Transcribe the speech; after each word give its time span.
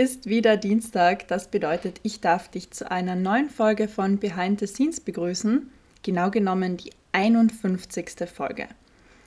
Ist 0.00 0.24
wieder 0.24 0.56
Dienstag, 0.56 1.28
das 1.28 1.48
bedeutet, 1.48 2.00
ich 2.02 2.22
darf 2.22 2.48
dich 2.48 2.70
zu 2.70 2.90
einer 2.90 3.16
neuen 3.16 3.50
Folge 3.50 3.86
von 3.86 4.16
Behind 4.16 4.58
the 4.58 4.66
Scenes 4.66 4.98
begrüßen, 4.98 5.70
genau 6.02 6.30
genommen 6.30 6.78
die 6.78 6.90
51. 7.12 8.26
Folge. 8.34 8.66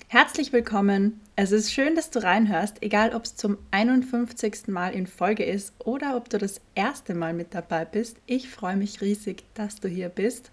Herzlich 0.08 0.52
willkommen, 0.52 1.22
es 1.36 1.52
ist 1.52 1.72
schön, 1.72 1.94
dass 1.94 2.10
du 2.10 2.24
reinhörst, 2.24 2.82
egal 2.82 3.14
ob 3.14 3.26
es 3.26 3.36
zum 3.36 3.60
51. 3.70 4.70
Mal 4.70 4.96
in 4.96 5.06
Folge 5.06 5.44
ist 5.44 5.74
oder 5.78 6.18
ob 6.18 6.30
du 6.30 6.40
das 6.40 6.60
erste 6.74 7.14
Mal 7.14 7.36
mit 7.36 7.54
dabei 7.54 7.86
bist. 7.86 8.18
Ich 8.26 8.50
freue 8.50 8.76
mich 8.76 9.00
riesig, 9.00 9.44
dass 9.54 9.80
du 9.80 9.88
hier 9.88 10.10
bist. 10.10 10.50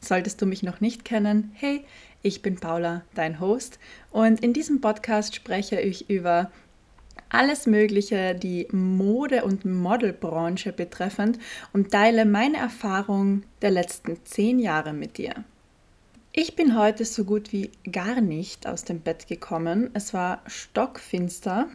Solltest 0.00 0.40
du 0.40 0.46
mich 0.46 0.62
noch 0.62 0.80
nicht 0.80 1.04
kennen, 1.04 1.52
hey, 1.52 1.84
ich 2.22 2.40
bin 2.40 2.56
Paula, 2.56 3.02
dein 3.14 3.40
Host, 3.40 3.78
und 4.10 4.40
in 4.42 4.54
diesem 4.54 4.80
Podcast 4.80 5.34
spreche 5.34 5.78
ich 5.78 6.08
über 6.08 6.50
alles 7.30 7.66
Mögliche, 7.66 8.34
die 8.34 8.68
Mode- 8.70 9.44
und 9.44 9.64
Modelbranche 9.64 10.72
betreffend 10.72 11.38
und 11.72 11.90
teile 11.90 12.24
meine 12.24 12.58
Erfahrung 12.58 13.42
der 13.62 13.70
letzten 13.70 14.18
zehn 14.24 14.58
Jahre 14.58 14.92
mit 14.92 15.16
dir. 15.16 15.34
Ich 16.32 16.54
bin 16.54 16.78
heute 16.78 17.04
so 17.04 17.24
gut 17.24 17.52
wie 17.52 17.70
gar 17.90 18.20
nicht 18.20 18.66
aus 18.66 18.84
dem 18.84 19.00
Bett 19.00 19.26
gekommen. 19.26 19.90
Es 19.94 20.14
war 20.14 20.42
stockfinster, 20.46 21.68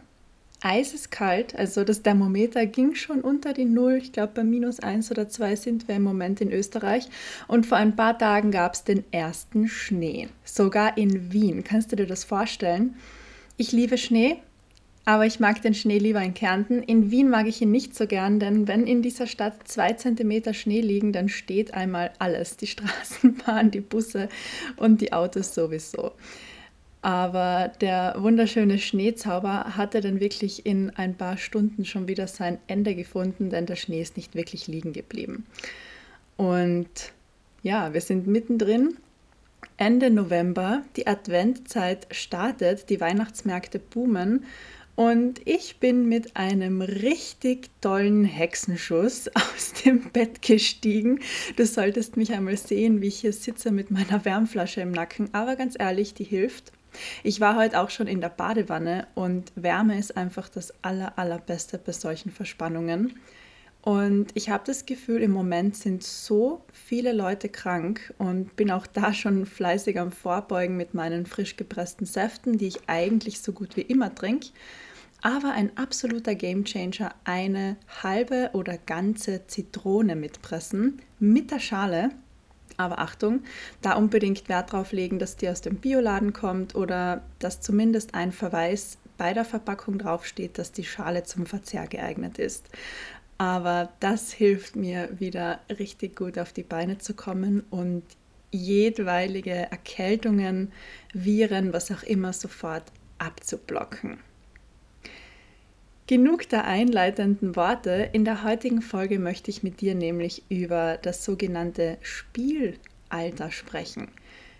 eiseskalt, 0.62 1.54
also 1.54 1.84
das 1.84 2.02
Thermometer 2.02 2.64
ging 2.64 2.94
schon 2.94 3.20
unter 3.20 3.52
die 3.52 3.66
Null. 3.66 3.98
Ich 4.02 4.12
glaube, 4.12 4.32
bei 4.36 4.44
minus 4.44 4.80
eins 4.80 5.10
oder 5.10 5.28
zwei 5.28 5.56
sind 5.56 5.88
wir 5.88 5.96
im 5.96 6.02
Moment 6.02 6.40
in 6.40 6.50
Österreich. 6.50 7.08
Und 7.48 7.66
vor 7.66 7.78
ein 7.78 7.96
paar 7.96 8.18
Tagen 8.18 8.50
gab 8.50 8.74
es 8.74 8.84
den 8.84 9.04
ersten 9.12 9.68
Schnee, 9.68 10.28
sogar 10.44 10.96
in 10.96 11.32
Wien. 11.32 11.62
Kannst 11.62 11.92
du 11.92 11.96
dir 11.96 12.06
das 12.06 12.24
vorstellen? 12.24 12.96
Ich 13.58 13.72
liebe 13.72 13.98
Schnee, 13.98 14.38
aber 15.06 15.24
ich 15.24 15.38
mag 15.38 15.62
den 15.62 15.72
Schnee 15.72 15.98
lieber 15.98 16.20
in 16.20 16.34
Kärnten. 16.34 16.82
In 16.82 17.12
Wien 17.12 17.30
mag 17.30 17.46
ich 17.46 17.62
ihn 17.62 17.70
nicht 17.70 17.94
so 17.94 18.08
gern, 18.08 18.40
denn 18.40 18.66
wenn 18.66 18.88
in 18.88 19.02
dieser 19.02 19.28
Stadt 19.28 19.68
zwei 19.68 19.92
Zentimeter 19.92 20.52
Schnee 20.52 20.80
liegen, 20.80 21.12
dann 21.12 21.28
steht 21.28 21.74
einmal 21.74 22.10
alles. 22.18 22.56
Die 22.56 22.66
Straßenbahn, 22.66 23.70
die 23.70 23.80
Busse 23.80 24.28
und 24.76 25.00
die 25.00 25.12
Autos 25.12 25.54
sowieso. 25.54 26.10
Aber 27.02 27.70
der 27.80 28.16
wunderschöne 28.18 28.78
Schneezauber 28.78 29.76
hatte 29.76 30.00
dann 30.00 30.18
wirklich 30.18 30.66
in 30.66 30.90
ein 30.90 31.14
paar 31.14 31.36
Stunden 31.36 31.84
schon 31.84 32.08
wieder 32.08 32.26
sein 32.26 32.58
Ende 32.66 32.96
gefunden, 32.96 33.48
denn 33.48 33.64
der 33.64 33.76
Schnee 33.76 34.02
ist 34.02 34.16
nicht 34.16 34.34
wirklich 34.34 34.66
liegen 34.66 34.92
geblieben. 34.92 35.46
Und 36.36 37.12
ja, 37.62 37.94
wir 37.94 38.00
sind 38.00 38.26
mittendrin. 38.26 38.96
Ende 39.76 40.10
November, 40.10 40.82
die 40.96 41.06
Adventzeit 41.06 42.08
startet, 42.10 42.90
die 42.90 43.00
Weihnachtsmärkte 43.00 43.78
boomen 43.78 44.44
und 44.96 45.46
ich 45.46 45.78
bin 45.78 46.08
mit 46.08 46.38
einem 46.38 46.80
richtig 46.80 47.68
tollen 47.82 48.24
Hexenschuss 48.24 49.28
aus 49.34 49.74
dem 49.84 50.10
Bett 50.10 50.40
gestiegen. 50.40 51.20
Du 51.56 51.66
solltest 51.66 52.16
mich 52.16 52.32
einmal 52.32 52.56
sehen, 52.56 53.02
wie 53.02 53.08
ich 53.08 53.20
hier 53.20 53.34
sitze 53.34 53.72
mit 53.72 53.90
meiner 53.90 54.24
Wärmflasche 54.24 54.80
im 54.80 54.92
Nacken. 54.92 55.28
Aber 55.32 55.54
ganz 55.54 55.76
ehrlich, 55.78 56.14
die 56.14 56.24
hilft. 56.24 56.72
Ich 57.22 57.40
war 57.40 57.56
heute 57.56 57.78
auch 57.78 57.90
schon 57.90 58.06
in 58.06 58.22
der 58.22 58.30
Badewanne 58.30 59.06
und 59.14 59.52
Wärme 59.54 59.98
ist 59.98 60.16
einfach 60.16 60.48
das 60.48 60.72
aller, 60.82 61.18
allerbeste 61.18 61.76
bei 61.76 61.92
solchen 61.92 62.30
Verspannungen. 62.30 63.20
Und 63.82 64.30
ich 64.32 64.48
habe 64.48 64.64
das 64.66 64.86
Gefühl, 64.86 65.20
im 65.20 65.30
Moment 65.30 65.76
sind 65.76 66.02
so 66.02 66.64
viele 66.72 67.12
Leute 67.12 67.50
krank 67.50 68.14
und 68.16 68.56
bin 68.56 68.70
auch 68.70 68.86
da 68.86 69.12
schon 69.12 69.44
fleißig 69.44 70.00
am 70.00 70.10
Vorbeugen 70.10 70.76
mit 70.76 70.94
meinen 70.94 71.26
frisch 71.26 71.56
gepressten 71.56 72.06
Säften, 72.06 72.56
die 72.56 72.68
ich 72.68 72.88
eigentlich 72.88 73.42
so 73.42 73.52
gut 73.52 73.76
wie 73.76 73.82
immer 73.82 74.12
trinke 74.12 74.48
aber 75.26 75.50
ein 75.50 75.76
absoluter 75.76 76.36
Gamechanger, 76.36 77.12
eine 77.24 77.78
halbe 78.00 78.50
oder 78.52 78.78
ganze 78.78 79.44
Zitrone 79.48 80.14
mitpressen 80.14 81.02
mit 81.18 81.50
der 81.50 81.58
Schale. 81.58 82.10
Aber 82.76 83.00
Achtung, 83.00 83.42
da 83.82 83.94
unbedingt 83.94 84.48
Wert 84.48 84.70
drauf 84.70 84.92
legen, 84.92 85.18
dass 85.18 85.34
die 85.34 85.48
aus 85.48 85.62
dem 85.62 85.78
Bioladen 85.78 86.32
kommt 86.32 86.76
oder 86.76 87.22
dass 87.40 87.60
zumindest 87.60 88.14
ein 88.14 88.30
Verweis 88.30 88.98
bei 89.18 89.32
der 89.32 89.44
Verpackung 89.44 89.98
draufsteht, 89.98 90.58
dass 90.58 90.70
die 90.70 90.84
Schale 90.84 91.24
zum 91.24 91.44
Verzehr 91.44 91.88
geeignet 91.88 92.38
ist. 92.38 92.68
Aber 93.36 93.88
das 93.98 94.30
hilft 94.30 94.76
mir 94.76 95.08
wieder 95.18 95.58
richtig 95.68 96.14
gut 96.14 96.38
auf 96.38 96.52
die 96.52 96.62
Beine 96.62 96.98
zu 96.98 97.14
kommen 97.14 97.64
und 97.70 98.04
jedweilige 98.52 99.50
Erkältungen, 99.50 100.70
Viren, 101.12 101.72
was 101.72 101.90
auch 101.90 102.04
immer 102.04 102.32
sofort 102.32 102.84
abzublocken. 103.18 104.18
Genug 106.08 106.48
der 106.50 106.66
einleitenden 106.66 107.56
Worte. 107.56 108.10
In 108.12 108.24
der 108.24 108.44
heutigen 108.44 108.80
Folge 108.80 109.18
möchte 109.18 109.50
ich 109.50 109.64
mit 109.64 109.80
dir 109.80 109.96
nämlich 109.96 110.44
über 110.48 110.98
das 111.02 111.24
sogenannte 111.24 111.98
Spielalter 112.00 113.50
sprechen. 113.50 114.06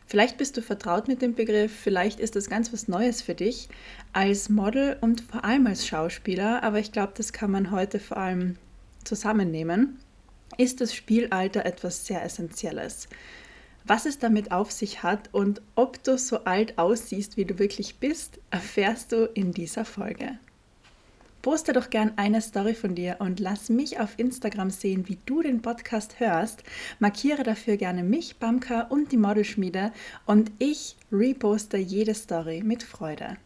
Vielleicht 0.08 0.38
bist 0.38 0.56
du 0.56 0.62
vertraut 0.62 1.06
mit 1.06 1.22
dem 1.22 1.36
Begriff, 1.36 1.72
vielleicht 1.72 2.18
ist 2.18 2.34
das 2.34 2.50
ganz 2.50 2.72
was 2.72 2.88
Neues 2.88 3.22
für 3.22 3.36
dich 3.36 3.68
als 4.12 4.48
Model 4.48 4.96
und 5.00 5.20
vor 5.20 5.44
allem 5.44 5.68
als 5.68 5.86
Schauspieler, 5.86 6.64
aber 6.64 6.80
ich 6.80 6.90
glaube, 6.90 7.12
das 7.16 7.32
kann 7.32 7.52
man 7.52 7.70
heute 7.70 8.00
vor 8.00 8.16
allem 8.16 8.56
zusammennehmen. 9.04 10.00
Ist 10.58 10.80
das 10.80 10.94
Spielalter 10.94 11.64
etwas 11.64 12.06
sehr 12.06 12.24
Essentielles? 12.24 13.08
Was 13.84 14.04
es 14.04 14.18
damit 14.18 14.50
auf 14.50 14.72
sich 14.72 15.04
hat 15.04 15.32
und 15.32 15.62
ob 15.76 16.02
du 16.02 16.18
so 16.18 16.38
alt 16.38 16.76
aussiehst, 16.76 17.36
wie 17.36 17.44
du 17.44 17.60
wirklich 17.60 17.98
bist, 18.00 18.40
erfährst 18.50 19.12
du 19.12 19.26
in 19.26 19.52
dieser 19.52 19.84
Folge. 19.84 20.40
Poste 21.46 21.72
doch 21.72 21.90
gern 21.90 22.12
eine 22.16 22.40
Story 22.40 22.74
von 22.74 22.96
dir 22.96 23.18
und 23.20 23.38
lass 23.38 23.68
mich 23.68 24.00
auf 24.00 24.18
Instagram 24.18 24.68
sehen, 24.70 25.04
wie 25.06 25.16
du 25.26 25.42
den 25.42 25.62
Podcast 25.62 26.18
hörst. 26.18 26.64
Markiere 26.98 27.44
dafür 27.44 27.76
gerne 27.76 28.02
mich, 28.02 28.38
Bamka 28.40 28.80
und 28.88 29.12
die 29.12 29.16
Modelschmiede 29.16 29.92
und 30.24 30.50
ich 30.58 30.96
reposte 31.12 31.76
jede 31.76 32.14
Story 32.14 32.64
mit 32.64 32.82
Freude. 32.82 33.36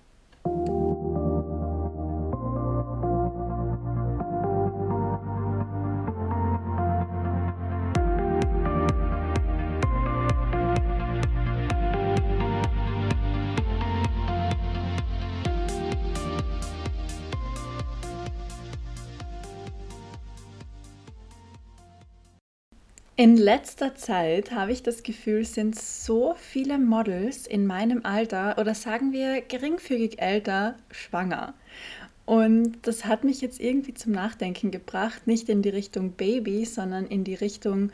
In 23.21 23.37
letzter 23.37 23.95
Zeit 23.97 24.51
habe 24.51 24.73
ich 24.73 24.83
das 24.83 25.03
Gefühl, 25.03 25.45
sind 25.45 25.79
so 25.79 26.35
viele 26.39 26.79
Models 26.79 27.47
in 27.47 27.67
meinem 27.67 28.01
Alter 28.03 28.57
oder 28.57 28.75
sagen 28.75 29.13
wir 29.13 29.43
geringfügig 29.43 30.23
älter 30.23 30.77
schwanger. 30.91 31.53
Und 32.25 32.79
das 32.81 33.05
hat 33.05 33.25
mich 33.25 33.43
jetzt 33.43 33.61
irgendwie 33.61 33.93
zum 33.93 34.13
Nachdenken 34.13 34.71
gebracht, 34.71 35.27
nicht 35.27 35.51
in 35.51 35.61
die 35.61 35.69
Richtung 35.69 36.13
Baby, 36.13 36.65
sondern 36.65 37.07
in 37.09 37.23
die 37.23 37.35
Richtung, 37.35 37.91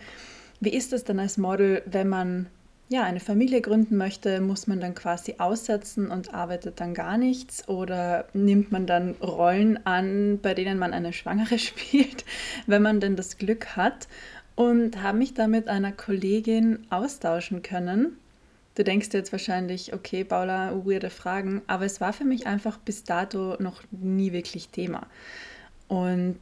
wie 0.61 0.73
ist 0.73 0.93
es 0.93 1.02
dann 1.02 1.19
als 1.19 1.38
Model, 1.38 1.82
wenn 1.87 2.08
man 2.08 2.46
ja, 2.88 3.02
eine 3.02 3.19
Familie 3.19 3.61
gründen 3.62 3.96
möchte, 3.96 4.40
muss 4.40 4.69
man 4.69 4.79
dann 4.79 4.94
quasi 4.94 5.34
aussetzen 5.38 6.08
und 6.12 6.32
arbeitet 6.32 6.79
dann 6.79 6.94
gar 6.94 7.19
nichts 7.19 7.69
oder 7.69 8.26
nimmt 8.32 8.70
man 8.70 8.87
dann 8.87 9.17
Rollen 9.20 9.84
an, 9.84 10.38
bei 10.40 10.55
denen 10.55 10.79
man 10.79 10.93
eine 10.93 11.12
Schwangere 11.12 11.58
spielt, 11.58 12.25
wenn 12.69 12.82
man 12.82 13.00
denn 13.00 13.17
das 13.17 13.38
Glück 13.38 13.76
hat 13.76 14.06
und 14.56 15.03
habe 15.03 15.19
mich 15.19 15.35
da 15.35 15.47
mit 15.47 15.69
einer 15.69 15.93
Kollegin 15.93 16.87
austauschen 16.91 17.62
können. 17.62 18.19
Du 18.75 18.85
denkst 18.85 19.08
jetzt 19.12 19.32
wahrscheinlich, 19.32 19.94
okay, 19.94 20.25
Paula, 20.25 20.73
weirde 20.85 21.11
Fragen, 21.11 21.62
aber 21.67 21.85
es 21.85 22.00
war 22.00 22.12
für 22.12 22.25
mich 22.25 22.47
einfach 22.47 22.79
bis 22.79 23.05
dato 23.05 23.56
noch 23.58 23.82
nie 23.91 24.32
wirklich 24.32 24.69
Thema. 24.69 25.06
Und 25.88 26.38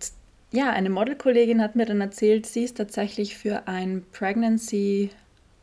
ja, 0.53 0.71
eine 0.71 0.91
Modelkollegin 0.91 1.61
hat 1.61 1.77
mir 1.77 1.87
dann 1.87 2.01
erzählt, 2.01 2.47
sie 2.47 2.65
ist 2.65 2.77
tatsächlich 2.77 3.37
für 3.37 3.69
ein 3.69 4.05
Pregnancy 4.13 5.11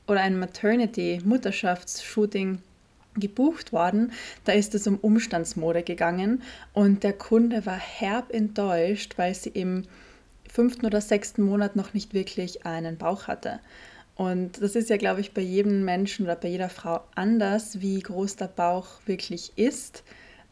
oder 0.08 0.22
ein 0.22 0.38
Maternity 0.38 1.22
Mutterschaftsshooting 1.24 2.60
gebucht 3.16 3.74
worden. 3.74 4.12
Da 4.44 4.54
ist 4.54 4.76
es 4.76 4.88
um 4.88 4.98
Umstandsmode 4.98 5.84
gegangen 5.84 6.42
und 6.74 7.04
der 7.04 7.14
Kunde 7.14 7.66
war 7.66 7.78
herb 7.78 8.34
enttäuscht, 8.34 9.18
weil 9.18 9.34
sie 9.34 9.52
eben 9.54 9.88
fünften 10.52 10.86
oder 10.86 11.00
sechsten 11.02 11.44
Monat 11.44 11.76
noch 11.76 11.94
nicht 11.94 12.14
wirklich 12.14 12.66
einen 12.66 12.98
Bauch 12.98 13.28
hatte. 13.28 13.60
Und 14.16 14.62
das 14.62 14.76
ist 14.76 14.90
ja, 14.90 14.98
glaube 14.98 15.22
ich, 15.22 15.34
bei 15.34 15.42
jedem 15.42 15.86
Menschen 15.86 16.26
oder 16.26 16.36
bei 16.36 16.50
jeder 16.50 16.70
Frau 16.70 17.02
anders, 17.16 17.80
wie 17.82 18.00
groß 18.00 18.36
der 18.36 18.48
Bauch 18.48 18.88
wirklich 19.06 19.54
ist. 19.56 20.04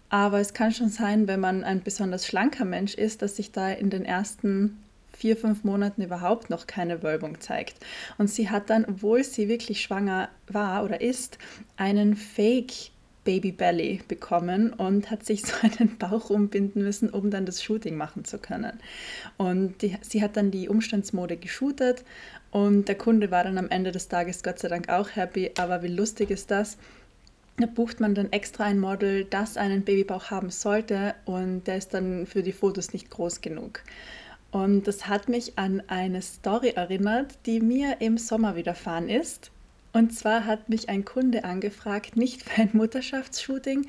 Aber 0.09 0.39
es 0.39 0.53
kann 0.53 0.71
schon 0.71 0.89
sein, 0.89 1.27
wenn 1.27 1.39
man 1.39 1.63
ein 1.63 1.83
besonders 1.83 2.25
schlanker 2.25 2.65
Mensch 2.65 2.95
ist, 2.95 3.21
dass 3.21 3.35
sich 3.35 3.51
da 3.51 3.69
in 3.69 3.89
den 3.89 4.05
ersten 4.05 4.81
vier, 5.13 5.35
fünf 5.35 5.65
Monaten 5.65 6.01
überhaupt 6.01 6.49
noch 6.49 6.65
keine 6.65 7.03
Wölbung 7.03 7.41
zeigt. 7.41 7.85
Und 8.17 8.29
sie 8.29 8.49
hat 8.49 8.69
dann, 8.69 8.85
obwohl 8.85 9.23
sie 9.23 9.49
wirklich 9.49 9.81
schwanger 9.81 10.29
war 10.47 10.85
oder 10.85 11.01
ist, 11.01 11.37
einen 11.75 12.15
Fake 12.15 12.91
Baby 13.29 13.51
Belly 13.51 14.01
bekommen 14.07 14.73
und 14.73 15.11
hat 15.11 15.23
sich 15.23 15.43
so 15.45 15.53
einen 15.61 15.99
Bauch 15.99 16.31
umbinden 16.31 16.81
müssen, 16.81 17.11
um 17.11 17.29
dann 17.29 17.45
das 17.45 17.61
Shooting 17.61 17.95
machen 17.95 18.25
zu 18.25 18.39
können. 18.39 18.79
Und 19.37 19.83
die, 19.83 19.95
sie 20.01 20.23
hat 20.23 20.35
dann 20.35 20.49
die 20.49 20.67
Umstandsmode 20.67 21.37
geshootet 21.37 22.03
und 22.49 22.87
der 22.87 22.95
Kunde 22.95 23.29
war 23.29 23.43
dann 23.43 23.59
am 23.59 23.69
Ende 23.69 23.91
des 23.91 24.07
Tages 24.07 24.41
Gott 24.41 24.57
sei 24.57 24.67
Dank 24.67 24.89
auch 24.89 25.15
happy. 25.15 25.51
Aber 25.59 25.83
wie 25.83 25.89
lustig 25.89 26.31
ist 26.31 26.49
das? 26.49 26.79
Da 27.57 27.67
bucht 27.67 27.99
man 27.99 28.15
dann 28.15 28.31
extra 28.31 28.63
ein 28.63 28.79
Model, 28.79 29.25
das 29.25 29.57
einen 29.57 29.83
Babybauch 29.83 30.31
haben 30.31 30.49
sollte 30.49 31.13
und 31.25 31.65
der 31.67 31.77
ist 31.77 31.93
dann 31.93 32.25
für 32.25 32.41
die 32.41 32.51
Fotos 32.51 32.93
nicht 32.93 33.11
groß 33.11 33.41
genug. 33.41 33.83
Und 34.49 34.87
das 34.87 35.07
hat 35.07 35.29
mich 35.29 35.59
an 35.59 35.83
eine 35.85 36.23
Story 36.23 36.69
erinnert, 36.69 37.37
die 37.45 37.59
mir 37.59 37.97
im 38.01 38.17
Sommer 38.17 38.55
widerfahren 38.55 39.07
ist. 39.07 39.51
Und 39.91 40.13
zwar 40.13 40.45
hat 40.45 40.69
mich 40.69 40.89
ein 40.89 41.05
Kunde 41.05 41.43
angefragt, 41.43 42.15
nicht 42.15 42.43
für 42.43 42.61
ein 42.61 42.69
Mutterschaftsshooting, 42.73 43.87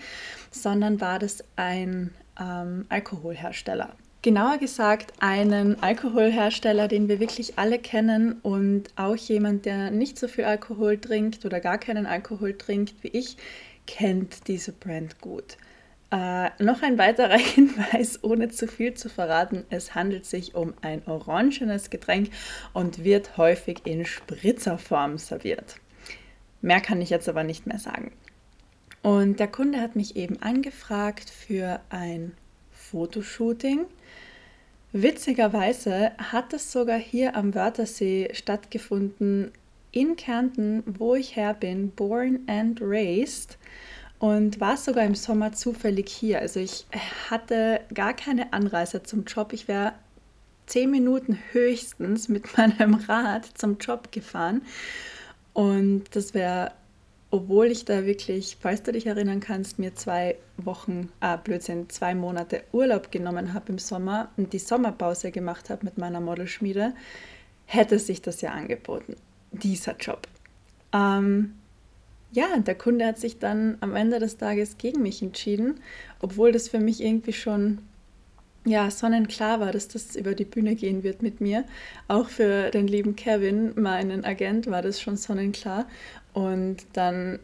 sondern 0.50 1.00
war 1.00 1.18
das 1.18 1.44
ein 1.56 2.12
ähm, 2.40 2.86
Alkoholhersteller. 2.88 3.94
Genauer 4.22 4.58
gesagt 4.58 5.14
einen 5.20 5.82
Alkoholhersteller, 5.82 6.88
den 6.88 7.08
wir 7.08 7.20
wirklich 7.20 7.58
alle 7.58 7.78
kennen 7.78 8.34
und 8.42 8.90
auch 8.96 9.16
jemand, 9.16 9.64
der 9.64 9.90
nicht 9.90 10.18
so 10.18 10.28
viel 10.28 10.44
Alkohol 10.44 10.98
trinkt 10.98 11.46
oder 11.46 11.58
gar 11.58 11.78
keinen 11.78 12.04
Alkohol 12.04 12.52
trinkt 12.56 13.02
wie 13.02 13.08
ich, 13.08 13.38
kennt 13.86 14.46
diese 14.46 14.72
Brand 14.72 15.20
gut. 15.22 15.56
Äh, 16.10 16.50
noch 16.62 16.82
ein 16.82 16.98
weiterer 16.98 17.38
Hinweis, 17.38 18.22
ohne 18.22 18.50
zu 18.50 18.66
viel 18.66 18.94
zu 18.94 19.08
verraten. 19.08 19.64
Es 19.70 19.94
handelt 19.94 20.26
sich 20.26 20.54
um 20.54 20.74
ein 20.82 21.06
orangenes 21.06 21.88
Getränk 21.88 22.30
und 22.74 23.04
wird 23.04 23.36
häufig 23.36 23.86
in 23.86 24.04
Spritzerform 24.04 25.16
serviert. 25.18 25.76
Mehr 26.62 26.80
kann 26.80 27.00
ich 27.00 27.10
jetzt 27.10 27.28
aber 27.28 27.44
nicht 27.44 27.66
mehr 27.66 27.78
sagen. 27.78 28.12
Und 29.02 29.40
der 29.40 29.48
Kunde 29.48 29.80
hat 29.80 29.96
mich 29.96 30.16
eben 30.16 30.42
angefragt 30.42 31.30
für 31.30 31.80
ein 31.88 32.32
Fotoshooting. 32.72 33.86
Witzigerweise 34.92 36.12
hat 36.18 36.52
es 36.52 36.72
sogar 36.72 36.98
hier 36.98 37.36
am 37.36 37.54
Wörthersee 37.54 38.30
stattgefunden, 38.34 39.52
in 39.92 40.16
Kärnten, 40.16 40.82
wo 40.86 41.14
ich 41.14 41.36
her 41.36 41.54
bin, 41.54 41.90
born 41.90 42.40
and 42.46 42.80
raised 42.80 43.58
und 44.18 44.60
war 44.60 44.76
sogar 44.76 45.04
im 45.04 45.14
Sommer 45.14 45.52
zufällig 45.52 46.08
hier. 46.10 46.40
Also 46.40 46.60
ich 46.60 46.86
hatte 47.30 47.80
gar 47.92 48.14
keine 48.14 48.52
Anreise 48.52 49.02
zum 49.02 49.24
Job. 49.24 49.52
Ich 49.52 49.66
wäre 49.66 49.94
zehn 50.66 50.90
Minuten 50.90 51.38
höchstens 51.52 52.28
mit 52.28 52.56
meinem 52.58 52.94
Rad 52.94 53.46
zum 53.54 53.78
Job 53.78 54.12
gefahren. 54.12 54.62
Und 55.52 56.04
das 56.14 56.34
wäre, 56.34 56.72
obwohl 57.30 57.66
ich 57.66 57.84
da 57.84 58.04
wirklich, 58.04 58.56
falls 58.60 58.82
du 58.82 58.92
dich 58.92 59.06
erinnern 59.06 59.40
kannst, 59.40 59.78
mir 59.78 59.94
zwei 59.94 60.36
Wochen, 60.56 61.10
ah 61.20 61.36
Blödsinn, 61.36 61.88
zwei 61.88 62.14
Monate 62.14 62.62
Urlaub 62.72 63.10
genommen 63.10 63.54
habe 63.54 63.72
im 63.72 63.78
Sommer 63.78 64.30
und 64.36 64.52
die 64.52 64.58
Sommerpause 64.58 65.30
gemacht 65.30 65.70
habe 65.70 65.84
mit 65.84 65.98
meiner 65.98 66.20
Modelschmiede, 66.20 66.94
hätte 67.66 67.98
sich 67.98 68.22
das 68.22 68.40
ja 68.40 68.50
angeboten, 68.50 69.16
dieser 69.52 69.96
Job. 69.96 70.26
Ähm, 70.92 71.54
ja, 72.32 72.56
der 72.58 72.76
Kunde 72.76 73.06
hat 73.06 73.18
sich 73.18 73.38
dann 73.38 73.76
am 73.80 73.96
Ende 73.96 74.20
des 74.20 74.36
Tages 74.36 74.78
gegen 74.78 75.02
mich 75.02 75.22
entschieden, 75.22 75.80
obwohl 76.20 76.52
das 76.52 76.68
für 76.68 76.78
mich 76.78 77.00
irgendwie 77.00 77.32
schon 77.32 77.78
ja, 78.64 78.90
sonnenklar 78.90 79.60
war, 79.60 79.72
dass 79.72 79.88
das 79.88 80.16
über 80.16 80.34
die 80.34 80.44
Bühne 80.44 80.74
gehen 80.74 81.02
wird 81.02 81.22
mit 81.22 81.40
mir. 81.40 81.64
Auch 82.08 82.28
für 82.28 82.70
den 82.70 82.86
lieben 82.86 83.16
Kevin, 83.16 83.72
meinen 83.80 84.24
Agent, 84.24 84.66
war 84.70 84.82
das 84.82 85.00
schon 85.00 85.16
sonnenklar. 85.16 85.86
Und 86.34 86.84
dann 86.92 87.38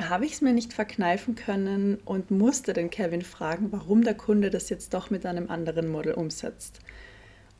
habe 0.00 0.24
ich 0.24 0.34
es 0.34 0.40
mir 0.40 0.52
nicht 0.52 0.72
verkneifen 0.72 1.34
können 1.34 1.98
und 2.04 2.30
musste 2.30 2.72
den 2.72 2.90
Kevin 2.90 3.22
fragen, 3.22 3.72
warum 3.72 4.02
der 4.02 4.14
Kunde 4.14 4.50
das 4.50 4.68
jetzt 4.68 4.94
doch 4.94 5.10
mit 5.10 5.26
einem 5.26 5.50
anderen 5.50 5.88
Model 5.88 6.14
umsetzt. 6.14 6.78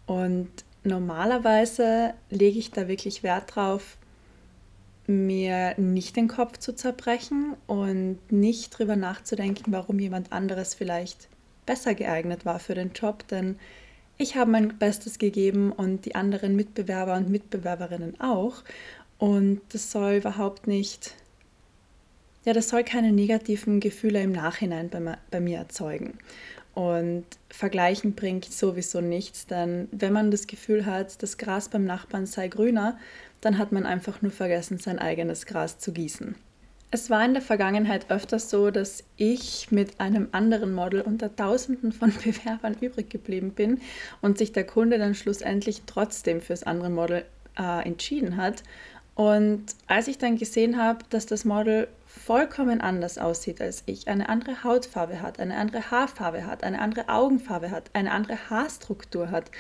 Und 0.07 0.51
normalerweise 0.85 2.15
lege 2.31 2.59
ich 2.59 2.71
da 2.71 2.89
wirklich 2.89 3.23
Wert 3.23 3.55
drauf, 3.57 3.97
mir 5.07 5.75
nicht 5.79 6.17
den 6.17 6.29
Kopf 6.29 6.59
zu 6.59 6.75
zerbrechen 6.75 7.55
und 7.67 8.19
nicht 8.31 8.79
drüber 8.79 8.95
nachzudenken, 8.95 9.73
warum 9.73 9.99
jemand 9.99 10.33
anderes 10.33 10.75
vielleicht 10.75 11.29
besser 11.67 11.95
geeignet 11.95 12.45
war 12.45 12.59
für 12.59 12.75
den 12.75 12.93
Job, 12.93 13.27
denn 13.29 13.59
ich 14.19 14.37
habe 14.37 14.51
mein 14.51 14.79
Bestes 14.79 15.19
gegeben 15.19 15.73
und 15.73 16.05
die 16.05 16.15
anderen 16.15 16.55
Mitbewerber 16.55 17.15
und 17.15 17.29
Mitbewerberinnen 17.29 18.21
auch. 18.21 18.63
Und 19.19 19.61
das 19.73 19.91
soll 19.91 20.15
überhaupt 20.15 20.67
nicht, 20.67 21.15
ja, 22.45 22.53
das 22.53 22.69
soll 22.69 22.85
keine 22.85 23.13
negativen 23.13 23.81
Gefühle 23.81 24.23
im 24.23 24.33
Nachhinein 24.33 24.91
bei, 24.91 25.17
bei 25.31 25.41
mir 25.41 25.59
erzeugen. 25.59 26.19
Und 26.75 27.25
vergleichen 27.51 28.15
bringt 28.15 28.47
sowieso 28.47 29.01
nichts, 29.01 29.47
denn 29.47 29.89
wenn 29.93 30.13
man 30.13 30.31
das 30.31 30.47
Gefühl 30.47 30.87
hat, 30.87 31.23
das 31.23 31.37
Gras 31.37 31.69
beim 31.69 31.85
Nachbarn 31.85 32.27
sei 32.27 32.49
grüner, 32.49 32.99
dann 33.43 33.59
hat 33.59 33.73
man 33.73 33.85
einfach 33.85 34.23
nur 34.23 34.33
vergessen, 34.33 34.79
sein 34.79 34.99
eigenes 34.99 35.45
Gras 35.47 35.79
zu 35.79 35.93
gießen. 35.93 36.35
Es 36.95 37.09
war 37.09 37.25
in 37.25 37.33
der 37.33 37.43
Vergangenheit 37.43 38.11
öfters 38.11 38.51
so, 38.51 38.71
dass 38.71 39.03
ich 39.17 39.71
mit 39.71 39.99
einem 39.99 40.29
anderen 40.33 40.75
Model 40.75 41.01
unter 41.01 41.35
Tausenden 41.35 41.91
von 41.91 42.13
Bewerbern 42.25 42.77
übrig 42.83 43.09
geblieben 43.09 43.53
bin 43.53 43.81
und 44.21 44.37
sich 44.37 44.53
der 44.53 44.67
Kunde 44.67 44.99
dann 44.99 45.15
schlussendlich 45.15 45.85
trotzdem 45.87 46.43
fürs 46.43 46.65
andere 46.65 46.91
Model 46.91 47.25
äh, 47.59 47.87
entschieden 47.87 48.37
hat. 48.37 48.63
Und 49.15 49.65
als 49.87 50.07
ich 50.07 50.19
dann 50.19 50.37
gesehen 50.37 50.77
habe, 50.77 50.99
dass 51.09 51.25
das 51.25 51.47
Model 51.47 51.89
vollkommen 52.07 52.83
anders 52.83 53.17
aussieht 53.17 53.63
als 53.63 53.85
ich, 53.87 54.09
eine 54.09 54.29
andere 54.29 54.63
Hautfarbe 54.63 55.23
hat, 55.23 55.41
eine 55.41 55.57
andere 55.57 55.91
Haarfarbe 55.91 56.47
hat, 56.47 56.63
eine 56.63 56.79
andere 56.79 57.09
Augenfarbe 57.09 57.71
hat, 57.71 57.91
eine 57.95 58.11
andere 58.11 58.51
Haarstruktur 58.51 59.31
hat, 59.31 59.51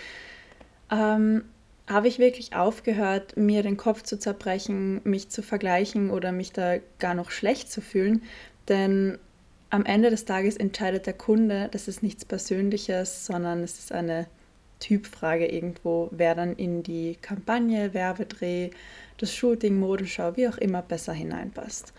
ähm, 0.90 1.44
habe 1.88 2.08
ich 2.08 2.18
wirklich 2.18 2.54
aufgehört, 2.54 3.36
mir 3.36 3.62
den 3.62 3.76
Kopf 3.76 4.02
zu 4.02 4.18
zerbrechen, 4.18 5.00
mich 5.04 5.28
zu 5.30 5.42
vergleichen 5.42 6.10
oder 6.10 6.32
mich 6.32 6.52
da 6.52 6.76
gar 6.98 7.14
noch 7.14 7.30
schlecht 7.30 7.70
zu 7.70 7.80
fühlen. 7.80 8.22
Denn 8.68 9.18
am 9.70 9.84
Ende 9.84 10.10
des 10.10 10.24
Tages 10.24 10.56
entscheidet 10.56 11.06
der 11.06 11.14
Kunde, 11.14 11.68
das 11.72 11.88
ist 11.88 12.02
nichts 12.02 12.24
Persönliches, 12.24 13.26
sondern 13.26 13.62
es 13.62 13.78
ist 13.78 13.92
eine 13.92 14.26
Typfrage 14.80 15.46
irgendwo, 15.46 16.08
wer 16.12 16.34
dann 16.34 16.54
in 16.56 16.82
die 16.82 17.16
Kampagne, 17.20 17.94
Werbedreh, 17.94 18.70
das 19.18 19.34
Shooting, 19.34 19.78
Modenschau, 19.78 20.36
wie 20.36 20.48
auch 20.48 20.58
immer 20.58 20.82
besser 20.82 21.12
hineinpasst. 21.12 21.92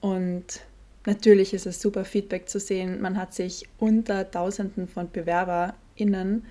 Und 0.00 0.60
natürlich 1.04 1.54
ist 1.54 1.66
es 1.66 1.80
super 1.80 2.04
Feedback 2.04 2.48
zu 2.48 2.58
sehen. 2.58 3.00
Man 3.00 3.18
hat 3.18 3.34
sich 3.34 3.68
unter 3.78 4.30
Tausenden 4.30 4.88
von 4.88 5.08
BewerberInnen 5.08 6.44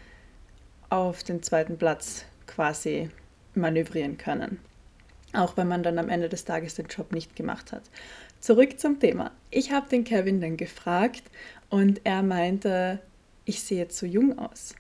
auf 0.90 1.24
den 1.24 1.42
zweiten 1.42 1.78
Platz 1.78 2.26
quasi 2.48 3.10
manövrieren 3.54 4.18
können. 4.18 4.60
Auch 5.34 5.58
wenn 5.58 5.68
man 5.68 5.84
dann 5.84 6.00
am 6.00 6.10
Ende 6.10 6.30
des 6.30 6.46
Tages 6.46 6.76
den 6.76 6.88
Job 6.88 7.12
nicht 7.12 7.36
gemacht 7.36 7.72
hat. 7.72 7.84
Zurück 8.40 8.80
zum 8.80 9.00
Thema. 9.00 9.32
Ich 9.50 9.72
habe 9.72 9.90
den 9.90 10.04
Kevin 10.04 10.40
dann 10.40 10.58
gefragt 10.58 11.24
und 11.70 12.02
er 12.04 12.22
meinte, 12.22 13.00
ich 13.44 13.62
sehe 13.62 13.88
zu 13.88 14.06
jung 14.06 14.38
aus. 14.38 14.76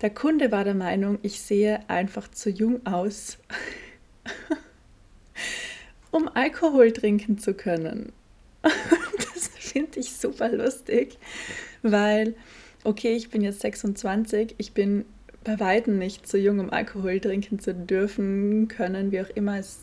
Der 0.00 0.10
Kunde 0.10 0.50
war 0.50 0.64
der 0.64 0.74
Meinung, 0.74 1.18
ich 1.22 1.40
sehe 1.40 1.80
einfach 1.88 2.28
zu 2.28 2.50
jung 2.50 2.84
aus, 2.86 3.38
um 6.10 6.28
Alkohol 6.28 6.92
trinken 6.92 7.38
zu 7.38 7.54
können. 7.54 8.12
das 8.62 9.48
finde 9.48 10.00
ich 10.00 10.12
super 10.12 10.48
lustig, 10.50 11.18
weil, 11.82 12.34
okay, 12.84 13.14
ich 13.14 13.30
bin 13.30 13.42
jetzt 13.42 13.60
26, 13.60 14.54
ich 14.58 14.72
bin 14.72 15.04
bei 15.44 15.60
Weitem 15.60 15.98
nicht 15.98 16.26
zu 16.26 16.38
jung, 16.38 16.58
um 16.58 16.70
Alkohol 16.70 17.20
trinken 17.20 17.58
zu 17.58 17.74
dürfen, 17.74 18.68
können, 18.68 19.12
wie 19.12 19.20
auch 19.20 19.30
immer. 19.30 19.58
Es 19.58 19.80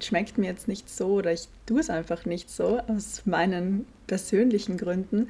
schmeckt 0.00 0.38
mir 0.38 0.46
jetzt 0.46 0.68
nicht 0.68 0.88
so 0.88 1.14
oder 1.14 1.32
ich 1.32 1.48
tue 1.66 1.80
es 1.80 1.90
einfach 1.90 2.24
nicht 2.24 2.50
so, 2.50 2.78
aus 2.86 3.22
meinen 3.24 3.86
persönlichen 4.06 4.76
Gründen. 4.76 5.28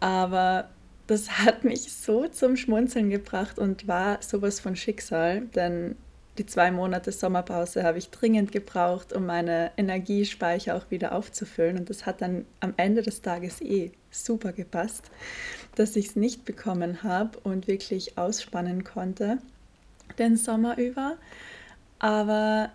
Aber 0.00 0.70
das 1.06 1.38
hat 1.38 1.64
mich 1.64 1.92
so 1.92 2.28
zum 2.28 2.56
Schmunzeln 2.56 3.10
gebracht 3.10 3.58
und 3.58 3.88
war 3.88 4.22
sowas 4.22 4.60
von 4.60 4.76
Schicksal, 4.76 5.42
denn 5.54 5.96
die 6.38 6.46
zwei 6.46 6.70
Monate 6.70 7.12
Sommerpause 7.12 7.82
habe 7.82 7.98
ich 7.98 8.10
dringend 8.10 8.52
gebraucht, 8.52 9.12
um 9.12 9.26
meine 9.26 9.72
Energiespeicher 9.76 10.76
auch 10.76 10.90
wieder 10.90 11.12
aufzufüllen. 11.12 11.78
Und 11.78 11.90
das 11.90 12.06
hat 12.06 12.22
dann 12.22 12.46
am 12.60 12.72
Ende 12.76 13.02
des 13.02 13.20
Tages 13.20 13.60
eh 13.60 13.92
super 14.10 14.52
gepasst, 14.52 15.10
dass 15.74 15.96
ich 15.96 16.08
es 16.08 16.16
nicht 16.16 16.44
bekommen 16.44 17.02
habe 17.02 17.38
und 17.40 17.66
wirklich 17.68 18.18
ausspannen 18.18 18.84
konnte 18.84 19.38
den 20.18 20.36
Sommer 20.36 20.78
über. 20.78 21.16
Aber 21.98 22.70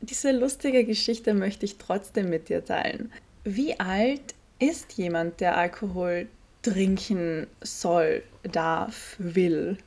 diese 0.00 0.32
lustige 0.32 0.84
Geschichte 0.84 1.34
möchte 1.34 1.64
ich 1.64 1.78
trotzdem 1.78 2.30
mit 2.30 2.48
dir 2.48 2.64
teilen. 2.64 3.12
Wie 3.44 3.78
alt 3.78 4.34
ist 4.58 4.94
jemand, 4.94 5.40
der 5.40 5.56
Alkohol 5.56 6.28
trinken 6.62 7.46
soll, 7.62 8.22
darf, 8.42 9.16
will, 9.18 9.78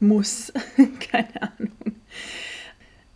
muss? 0.00 0.52
Keine 1.10 1.42
Ahnung. 1.42 1.72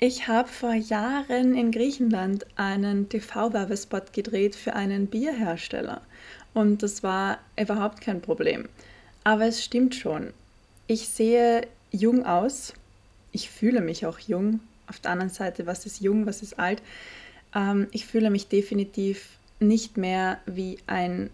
Ich 0.00 0.28
habe 0.28 0.49
vor 0.49 0.75
Jahren 0.75 1.56
in 1.56 1.73
Griechenland 1.73 2.47
einen 2.54 3.08
TV-Werbespot 3.08 4.12
gedreht 4.12 4.54
für 4.54 4.75
einen 4.75 5.08
Bierhersteller 5.08 6.02
und 6.54 6.82
das 6.82 7.02
war 7.02 7.38
überhaupt 7.58 8.00
kein 8.00 8.20
Problem. 8.20 8.68
Aber 9.24 9.46
es 9.46 9.64
stimmt 9.64 9.94
schon. 9.94 10.32
Ich 10.86 11.08
sehe 11.08 11.66
jung 11.90 12.24
aus. 12.24 12.72
Ich 13.32 13.50
fühle 13.50 13.80
mich 13.80 14.06
auch 14.06 14.18
jung. 14.18 14.60
Auf 14.86 15.00
der 15.00 15.10
anderen 15.10 15.30
Seite, 15.30 15.66
was 15.66 15.86
ist 15.86 16.00
jung, 16.00 16.26
was 16.26 16.42
ist 16.42 16.58
alt? 16.58 16.82
Ähm, 17.54 17.88
ich 17.92 18.06
fühle 18.06 18.30
mich 18.30 18.48
definitiv 18.48 19.38
nicht 19.60 19.96
mehr 19.96 20.38
wie 20.46 20.78
ein 20.86 21.30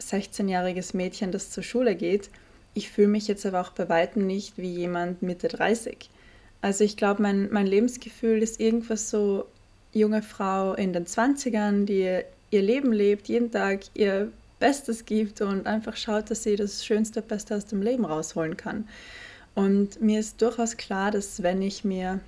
16-jähriges 0.00 0.96
Mädchen, 0.96 1.32
das 1.32 1.50
zur 1.50 1.62
Schule 1.62 1.94
geht. 1.94 2.28
Ich 2.74 2.90
fühle 2.90 3.08
mich 3.08 3.28
jetzt 3.28 3.46
aber 3.46 3.60
auch 3.60 3.72
bei 3.72 3.88
weitem 3.88 4.26
nicht 4.26 4.58
wie 4.58 4.72
jemand 4.72 5.22
Mitte 5.22 5.48
30. 5.48 6.10
Also 6.60 6.84
ich 6.84 6.96
glaube, 6.96 7.22
mein, 7.22 7.50
mein 7.52 7.66
Lebensgefühl 7.66 8.42
ist 8.42 8.60
irgendwas 8.60 9.10
so 9.10 9.46
junge 9.92 10.22
Frau 10.22 10.74
in 10.74 10.92
den 10.92 11.06
20ern, 11.06 11.84
die 11.84 12.22
ihr 12.50 12.62
Leben 12.62 12.92
lebt, 12.92 13.28
jeden 13.28 13.50
Tag 13.50 13.80
ihr 13.94 14.30
Bestes 14.62 15.06
gibt 15.06 15.40
und 15.40 15.66
einfach 15.66 15.96
schaut, 15.96 16.30
dass 16.30 16.44
sie 16.44 16.54
das 16.54 16.86
Schönste, 16.86 17.20
Beste 17.20 17.56
aus 17.56 17.66
dem 17.66 17.82
Leben 17.82 18.04
rausholen 18.04 18.56
kann. 18.56 18.88
Und 19.56 20.00
mir 20.00 20.20
ist 20.20 20.40
durchaus 20.40 20.76
klar, 20.76 21.10
dass 21.10 21.42
wenn 21.42 21.60
ich 21.62 21.82
mir 21.82 22.20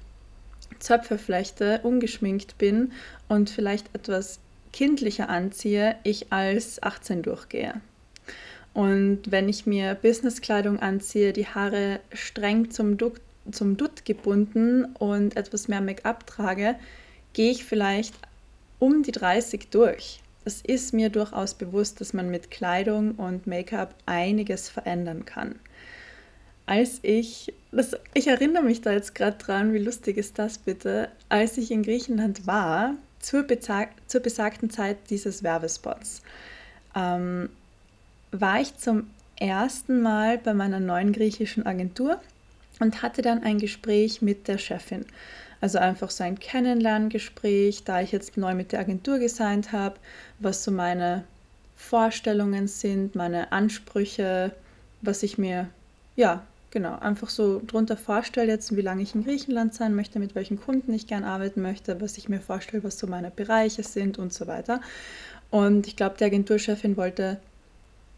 Zöpfe 0.81 1.17
flechte, 1.17 1.79
ungeschminkt 1.85 2.59
bin 2.59 2.91
und 3.29 3.51
vielleicht 3.51 3.87
etwas 3.95 4.41
kindlicher 4.73 5.29
anziehe, 5.29 5.95
ich 6.03 6.33
als 6.33 6.83
18 6.83 7.23
durchgehe. 7.23 7.81
Und 8.73 9.31
wenn 9.31 9.49
ich 9.49 9.65
mir 9.65 9.95
Businesskleidung 9.95 10.81
anziehe, 10.81 11.33
die 11.33 11.47
Haare 11.47 12.01
streng 12.13 12.73
zum 12.73 12.99
Dutt 12.99 13.21
zum 13.53 13.77
Dutt 13.77 14.05
gebunden 14.05 14.87
und 14.99 15.37
etwas 15.37 15.69
mehr 15.69 15.83
Make-up 15.83 16.27
trage, 16.27 16.75
gehe 17.33 17.53
ich 17.53 17.65
vielleicht 17.65 18.17
um 18.81 19.05
die 19.05 19.13
30 19.13 19.69
durch. 19.71 20.24
Es 20.45 20.61
ist 20.61 20.93
mir 20.93 21.09
durchaus 21.09 21.55
bewusst, 21.55 22.01
dass 22.01 22.13
man 22.13 22.31
mit 22.31 22.51
Kleidung 22.51 23.13
und 23.13 23.47
Make-up 23.47 23.95
einiges 24.07 24.69
verändern 24.69 25.25
kann. 25.25 25.57
Als 26.67 26.99
ich, 27.03 27.53
das, 27.73 27.97
ich 28.15 28.27
erinnere 28.27 28.63
mich 28.63 28.81
da 28.81 28.93
jetzt 28.93 29.15
gerade 29.15 29.37
dran, 29.39 29.73
wie 29.75 29.79
lustig 29.79 30.17
ist 30.17 30.39
das 30.39 30.59
bitte, 30.59 31.09
als 31.29 31.59
ich 31.59 31.71
in 31.71 31.83
Griechenland 31.83 32.47
war, 32.47 32.95
zur, 33.21 33.47
zur 34.07 34.21
besagten 34.21 34.71
Zeit 34.71 34.99
dieses 35.11 35.43
Werbespots, 35.43 36.23
ähm, 36.95 37.49
war 38.31 38.61
ich 38.61 38.77
zum 38.77 39.09
ersten 39.37 40.01
Mal 40.03 40.39
bei 40.39 40.55
meiner 40.55 40.81
neuen 40.81 41.13
griechischen 41.13 41.67
Agentur 41.67 42.21
und 42.81 43.03
hatte 43.03 43.23
dann 43.23 43.43
ein 43.43 43.59
Gespräch 43.59 44.23
mit 44.23 44.49
der 44.49 44.59
Chefin. 44.59 45.07
Also 45.65 45.79
einfach 45.79 46.11
so 46.11 46.23
ein 46.23 46.39
Kennenlerngespräch, 46.39 47.85
da 47.85 48.03
ich 48.03 48.13
jetzt 48.13 48.37
neu 48.37 48.55
mit 48.55 48.73
der 48.73 48.81
Agentur 48.81 49.19
gesigned 49.19 49.73
habe, 49.73 49.97
was 50.39 50.63
so 50.63 50.71
meine 50.71 51.25
Vorstellungen 51.75 52.69
sind, 52.69 53.15
meine 53.15 53.51
Ansprüche, 53.51 54.53
was 55.01 55.23
ich 55.23 55.39
mir, 55.39 55.71
ja, 56.17 56.43
genau, 56.71 56.99
einfach 56.99 57.31
so 57.31 57.63
drunter 57.67 57.97
vorstelle 57.97 58.53
jetzt, 58.53 58.77
wie 58.77 58.83
lange 58.83 59.05
ich 59.05 59.15
in 59.15 59.25
Griechenland 59.25 59.73
sein 59.73 59.95
möchte, 59.95 60.19
mit 60.19 60.35
welchen 60.35 60.61
Kunden 60.61 60.93
ich 60.93 61.07
gern 61.07 61.25
arbeiten 61.25 61.63
möchte, 61.63 61.99
was 61.99 62.19
ich 62.19 62.29
mir 62.29 62.41
vorstelle, 62.41 62.85
was 62.85 62.99
so 62.99 63.07
meine 63.07 63.31
Bereiche 63.31 63.85
sind 63.85 64.19
und 64.19 64.35
so 64.35 64.47
weiter. 64.47 64.83
Und 65.51 65.87
ich 65.87 65.97
glaube, 65.97 66.17
die 66.19 66.25
Agenturchefin 66.25 66.99
wollte 66.99 67.39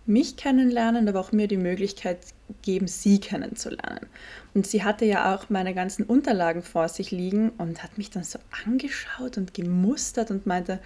mich 0.08 0.36
kennenlernen, 0.36 1.08
aber 1.08 1.20
auch 1.20 1.32
mir 1.32 1.48
die 1.48 1.56
Möglichkeit 1.56 2.18
geben, 2.62 2.86
sie 2.88 3.18
kennenzulernen. 3.18 4.06
Und 4.54 4.66
sie 4.66 4.84
hatte 4.84 5.04
ja 5.04 5.34
auch 5.34 5.50
meine 5.50 5.74
ganzen 5.74 6.04
Unterlagen 6.04 6.62
vor 6.62 6.88
sich 6.88 7.10
liegen 7.10 7.50
und 7.58 7.82
hat 7.82 7.98
mich 7.98 8.10
dann 8.10 8.24
so 8.24 8.38
angeschaut 8.64 9.36
und 9.36 9.54
gemustert 9.54 10.30
und 10.30 10.46
meinte, 10.46 10.78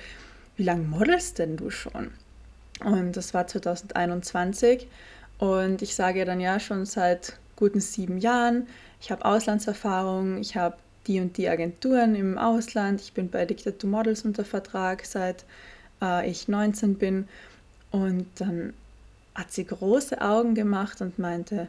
wie 0.57 0.65
lange 0.65 0.83
modelst 0.83 1.39
denn 1.39 1.57
du 1.57 1.71
schon? 1.71 2.11
Und 2.85 3.17
das 3.17 3.35
war 3.35 3.47
2021 3.47 4.89
und 5.39 5.83
ich 5.83 5.95
sage 5.95 6.25
dann 6.25 6.41
ja 6.41 6.59
schon 6.61 6.87
seit 6.87 7.35
guten 7.57 7.81
sieben 7.81 8.19
Jahren, 8.19 8.67
ich 9.01 9.11
habe 9.11 9.25
Auslandserfahrung, 9.25 10.39
ich 10.39 10.57
habe 10.57 10.77
die 11.07 11.21
und 11.21 11.37
die 11.37 11.49
Agenturen 11.49 12.15
im 12.15 12.39
Ausland, 12.39 13.01
ich 13.01 13.13
bin 13.13 13.31
bei 13.31 13.47
Diktatur 13.47 13.89
Models 13.89 14.25
unter 14.25 14.45
Vertrag, 14.45 15.05
seit 15.05 15.45
äh, 16.03 16.29
ich 16.29 16.49
19 16.49 16.97
bin. 16.97 17.29
Und 17.91 18.27
dann 18.37 18.75
hat 19.35 19.53
sie 19.53 19.65
große 19.65 20.21
Augen 20.21 20.55
gemacht 20.55 21.01
und 21.01 21.19
meinte, 21.19 21.69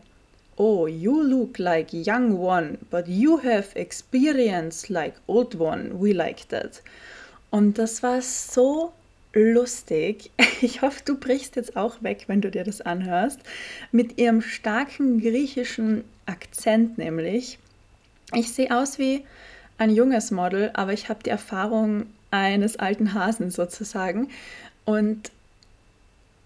Oh, 0.58 0.86
you 0.86 1.22
look 1.22 1.58
like 1.58 1.92
young 1.92 2.38
one, 2.38 2.78
but 2.90 3.08
you 3.08 3.42
have 3.42 3.76
experience 3.76 4.90
like 4.90 5.16
old 5.28 5.60
one. 5.60 5.90
We 5.94 6.14
like 6.14 6.48
that. 6.50 6.82
Und 7.50 7.78
das 7.78 8.04
war 8.04 8.22
so 8.22 8.94
lustig. 9.34 10.32
Ich 10.64 10.84
hoffe, 10.84 11.02
du 11.04 11.18
brichst 11.18 11.56
jetzt 11.56 11.76
auch 11.76 12.04
weg, 12.04 12.26
wenn 12.28 12.42
du 12.42 12.52
dir 12.52 12.64
das 12.64 12.82
anhörst. 12.82 13.40
Mit 13.92 14.20
ihrem 14.20 14.44
starken 14.44 15.20
griechischen 15.20 16.04
Akzent 16.28 17.00
nämlich. 17.00 17.58
Ich 18.36 18.52
sehe 18.54 18.70
aus 18.70 19.00
wie 19.00 19.24
ein 19.80 19.90
junges 19.90 20.30
Model, 20.30 20.70
aber 20.76 20.94
ich 20.94 21.10
habe 21.10 21.24
die 21.24 21.32
Erfahrung 21.32 22.06
eines 22.30 22.78
alten 22.78 23.16
Hasen 23.16 23.50
sozusagen. 23.50 24.30
Und 24.86 25.32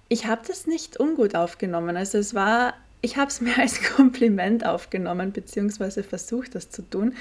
ich 0.10 0.26
habe 0.26 0.42
das 0.48 0.68
nicht 0.68 1.00
ungut 1.00 1.36
aufgenommen. 1.36 1.98
Also 1.98 2.18
es 2.18 2.34
war, 2.34 2.74
ich 3.02 3.18
habe 3.18 3.30
es 3.30 3.42
mir 3.42 3.58
als 3.58 3.82
Kompliment 3.84 4.66
aufgenommen, 4.66 5.32
beziehungsweise 5.32 6.04
versucht, 6.04 6.56
das 6.56 6.70
zu 6.70 6.82
tun. 6.90 7.16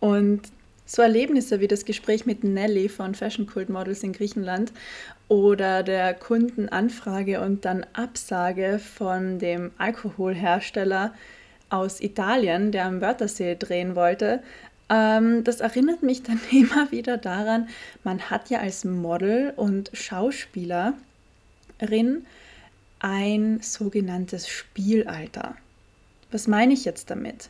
Und 0.00 0.42
so 0.86 1.02
Erlebnisse 1.02 1.60
wie 1.60 1.68
das 1.68 1.84
Gespräch 1.84 2.24
mit 2.24 2.44
Nelly 2.44 2.88
von 2.88 3.14
Fashion 3.14 3.46
Cult 3.46 3.68
Models 3.68 4.02
in 4.02 4.14
Griechenland 4.14 4.72
oder 5.28 5.82
der 5.82 6.14
Kundenanfrage 6.14 7.42
und 7.42 7.66
dann 7.66 7.84
Absage 7.92 8.78
von 8.78 9.38
dem 9.38 9.70
Alkoholhersteller 9.76 11.12
aus 11.68 12.00
Italien, 12.00 12.72
der 12.72 12.86
am 12.86 13.02
Wörthersee 13.02 13.54
drehen 13.56 13.94
wollte, 13.96 14.42
ähm, 14.88 15.44
das 15.44 15.60
erinnert 15.60 16.02
mich 16.02 16.22
dann 16.22 16.40
immer 16.50 16.90
wieder 16.90 17.18
daran, 17.18 17.68
man 18.04 18.30
hat 18.30 18.48
ja 18.48 18.60
als 18.60 18.84
Model 18.84 19.52
und 19.56 19.90
Schauspieler 19.92 20.94
ein 23.00 23.60
sogenanntes 23.60 24.48
Spielalter. 24.48 25.56
Was 26.30 26.46
meine 26.46 26.74
ich 26.74 26.84
jetzt 26.84 27.10
damit? 27.10 27.48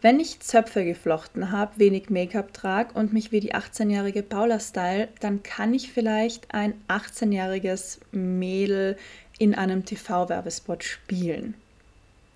Wenn 0.00 0.20
ich 0.20 0.40
Zöpfe 0.40 0.84
geflochten 0.84 1.50
habe, 1.50 1.78
wenig 1.78 2.10
Make-up 2.10 2.52
trage 2.52 2.92
und 2.92 3.12
mich 3.12 3.32
wie 3.32 3.40
die 3.40 3.54
18-jährige 3.54 4.22
Paula 4.22 4.60
style, 4.60 5.08
dann 5.20 5.42
kann 5.42 5.72
ich 5.72 5.92
vielleicht 5.92 6.54
ein 6.54 6.74
18-jähriges 6.88 8.00
Mädel 8.12 8.98
in 9.38 9.54
einem 9.54 9.84
TV-Werbespot 9.84 10.84
spielen. 10.84 11.54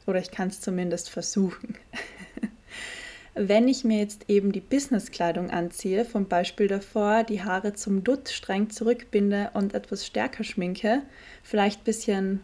Oder 0.06 0.20
ich 0.20 0.30
kann 0.30 0.48
es 0.48 0.62
zumindest 0.62 1.10
versuchen. 1.10 1.76
Wenn 3.40 3.68
ich 3.68 3.84
mir 3.84 4.00
jetzt 4.00 4.28
eben 4.28 4.50
die 4.50 4.58
Businesskleidung 4.58 5.50
anziehe, 5.50 6.04
vom 6.04 6.26
Beispiel 6.26 6.66
davor, 6.66 7.22
die 7.22 7.44
Haare 7.44 7.72
zum 7.72 8.02
Dutt 8.02 8.30
streng 8.30 8.68
zurückbinde 8.68 9.50
und 9.54 9.74
etwas 9.74 10.04
stärker 10.04 10.42
schminke, 10.42 11.02
vielleicht 11.44 11.82
ein 11.82 11.84
bisschen 11.84 12.40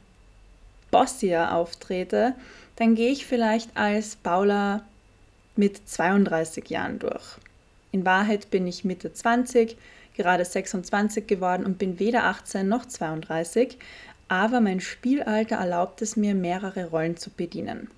bossier 0.93 1.53
auftrete, 1.53 2.37
dann 2.77 2.95
gehe 2.95 3.11
ich 3.11 3.27
vielleicht 3.27 3.77
als 3.77 4.15
Paula 4.15 4.85
mit 5.57 5.81
32 5.89 6.71
Jahren 6.71 7.01
durch. 7.01 7.39
In 7.91 8.05
Wahrheit 8.05 8.53
bin 8.53 8.65
ich 8.69 8.85
Mitte 8.85 9.13
20, 9.13 9.77
gerade 10.17 10.45
26 10.45 11.27
geworden 11.27 11.67
und 11.67 11.77
bin 11.77 11.99
weder 11.99 12.23
18 12.27 12.69
noch 12.69 12.87
32, 12.87 13.79
aber 14.29 14.61
mein 14.61 14.81
Spielalter 14.81 15.57
erlaubt 15.57 16.03
es 16.03 16.15
mir, 16.15 16.37
mehrere 16.37 16.91
Rollen 16.91 17.17
zu 17.17 17.31
bedienen. 17.31 17.89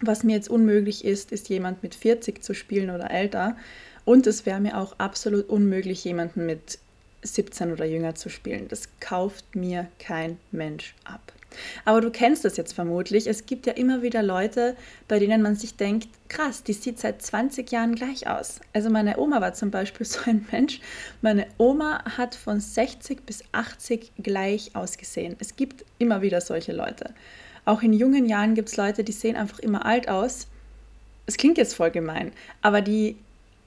Was 0.00 0.24
mir 0.24 0.34
jetzt 0.34 0.50
unmöglich 0.50 1.04
ist, 1.04 1.32
ist 1.32 1.48
jemand 1.48 1.82
mit 1.82 1.94
40 1.94 2.42
zu 2.42 2.54
spielen 2.54 2.90
oder 2.90 3.10
älter. 3.10 3.56
Und 4.04 4.26
es 4.26 4.44
wäre 4.44 4.60
mir 4.60 4.78
auch 4.78 4.98
absolut 4.98 5.48
unmöglich, 5.48 6.04
jemanden 6.04 6.46
mit 6.46 6.78
17 7.22 7.72
oder 7.72 7.84
jünger 7.84 8.14
zu 8.14 8.28
spielen. 8.28 8.68
Das 8.68 8.88
kauft 9.00 9.56
mir 9.56 9.88
kein 9.98 10.38
Mensch 10.50 10.94
ab. 11.04 11.32
Aber 11.84 12.00
du 12.00 12.10
kennst 12.10 12.44
das 12.44 12.56
jetzt 12.56 12.72
vermutlich. 12.72 13.26
Es 13.26 13.46
gibt 13.46 13.66
ja 13.66 13.72
immer 13.74 14.02
wieder 14.02 14.22
Leute, 14.22 14.76
bei 15.08 15.18
denen 15.18 15.42
man 15.42 15.54
sich 15.54 15.76
denkt, 15.76 16.08
krass, 16.28 16.62
die 16.64 16.72
sieht 16.72 16.98
seit 16.98 17.22
20 17.22 17.70
Jahren 17.70 17.94
gleich 17.94 18.26
aus. 18.28 18.60
Also 18.72 18.90
meine 18.90 19.18
Oma 19.18 19.40
war 19.40 19.54
zum 19.54 19.70
Beispiel 19.70 20.06
so 20.06 20.18
ein 20.26 20.46
Mensch. 20.50 20.80
Meine 21.22 21.46
Oma 21.58 22.04
hat 22.16 22.34
von 22.34 22.60
60 22.60 23.24
bis 23.24 23.44
80 23.52 24.12
gleich 24.18 24.74
ausgesehen. 24.74 25.36
Es 25.38 25.56
gibt 25.56 25.84
immer 25.98 26.22
wieder 26.22 26.40
solche 26.40 26.72
Leute. 26.72 27.14
Auch 27.64 27.82
in 27.82 27.92
jungen 27.92 28.26
Jahren 28.26 28.54
gibt 28.54 28.68
es 28.68 28.76
Leute, 28.76 29.04
die 29.04 29.12
sehen 29.12 29.36
einfach 29.36 29.58
immer 29.58 29.86
alt 29.86 30.08
aus. 30.08 30.48
Es 31.26 31.36
klingt 31.36 31.58
jetzt 31.58 31.74
voll 31.74 31.90
gemein, 31.90 32.32
aber 32.60 32.82
die 32.82 33.16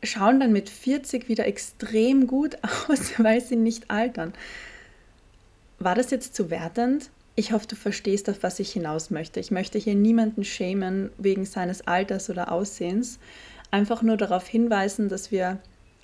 schauen 0.03 0.39
dann 0.39 0.51
mit 0.51 0.69
40 0.69 1.27
wieder 1.27 1.47
extrem 1.47 2.27
gut 2.27 2.57
aus, 2.87 3.13
weil 3.17 3.41
sie 3.41 3.55
nicht 3.55 3.89
altern. 3.89 4.33
War 5.79 5.95
das 5.95 6.11
jetzt 6.11 6.35
zu 6.35 6.49
wertend? 6.49 7.09
Ich 7.35 7.51
hoffe, 7.51 7.67
du 7.67 7.75
verstehst, 7.75 8.29
auf 8.29 8.41
was 8.41 8.59
ich 8.59 8.71
hinaus 8.71 9.11
möchte. 9.11 9.39
Ich 9.39 9.51
möchte 9.51 9.77
hier 9.77 9.93
niemanden 9.93 10.43
schämen 10.43 11.11
wegen 11.17 11.45
seines 11.45 11.85
Alters 11.85 12.31
oder 12.31 12.51
Aussehens. 12.51 13.19
Einfach 13.69 14.01
nur 14.01 14.17
darauf 14.17 14.47
hinweisen, 14.47 15.07
dass 15.07 15.31
wir 15.31 15.59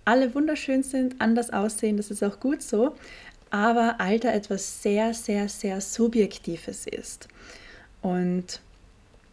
alle 0.05 0.35
wunderschön 0.35 0.83
sind, 0.83 1.19
anders 1.19 1.51
aussehen, 1.51 1.97
das 1.97 2.11
ist 2.11 2.23
auch 2.23 2.39
gut 2.39 2.61
so, 2.61 2.95
aber 3.49 3.99
Alter 3.99 4.33
etwas 4.33 4.81
sehr, 4.81 5.13
sehr, 5.13 5.47
sehr 5.47 5.79
Subjektives 5.79 6.85
ist. 6.87 7.27
Und 8.03 8.61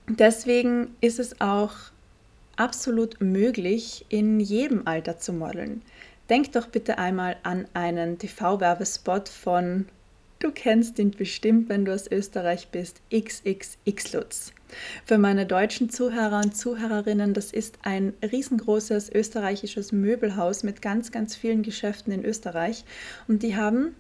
deswegen 0.09 0.97
ist 1.01 1.19
es 1.19 1.41
auch 1.41 1.75
absolut 2.57 3.21
möglich, 3.21 4.07
in 4.09 4.41
jedem 4.41 4.87
Alter 4.87 5.19
zu 5.19 5.33
modeln. 5.33 5.83
Denk 6.31 6.53
doch 6.53 6.69
bitte 6.69 6.97
einmal 6.97 7.37
an 7.43 7.67
einen 7.75 8.19
TV-Werbespot 8.19 9.29
von, 9.29 9.87
du 10.39 10.53
kennst 10.53 10.99
ihn 11.01 11.11
bestimmt, 11.11 11.69
wenn 11.69 11.85
du 11.85 11.93
aus 11.93 12.11
Österreich 12.11 12.69
bist, 12.69 13.03
XXX 13.13 14.13
Lutz. 14.13 14.53
Für 15.05 15.19
meine 15.19 15.47
deutschen 15.47 15.91
Zuhörer 15.91 16.39
und 16.45 16.57
Zuhörerinnen, 16.57 17.35
das 17.35 17.51
ist 17.51 17.79
ein 17.83 18.13
riesengroßes 18.23 19.11
österreichisches 19.11 19.91
Möbelhaus 19.91 20.63
mit 20.63 20.81
ganz, 20.81 21.11
ganz 21.11 21.35
vielen 21.35 21.65
Geschäften 21.65 22.13
in 22.13 22.25
Österreich. 22.25 22.85
Und 23.27 23.43
die 23.43 23.57
haben 23.57 23.97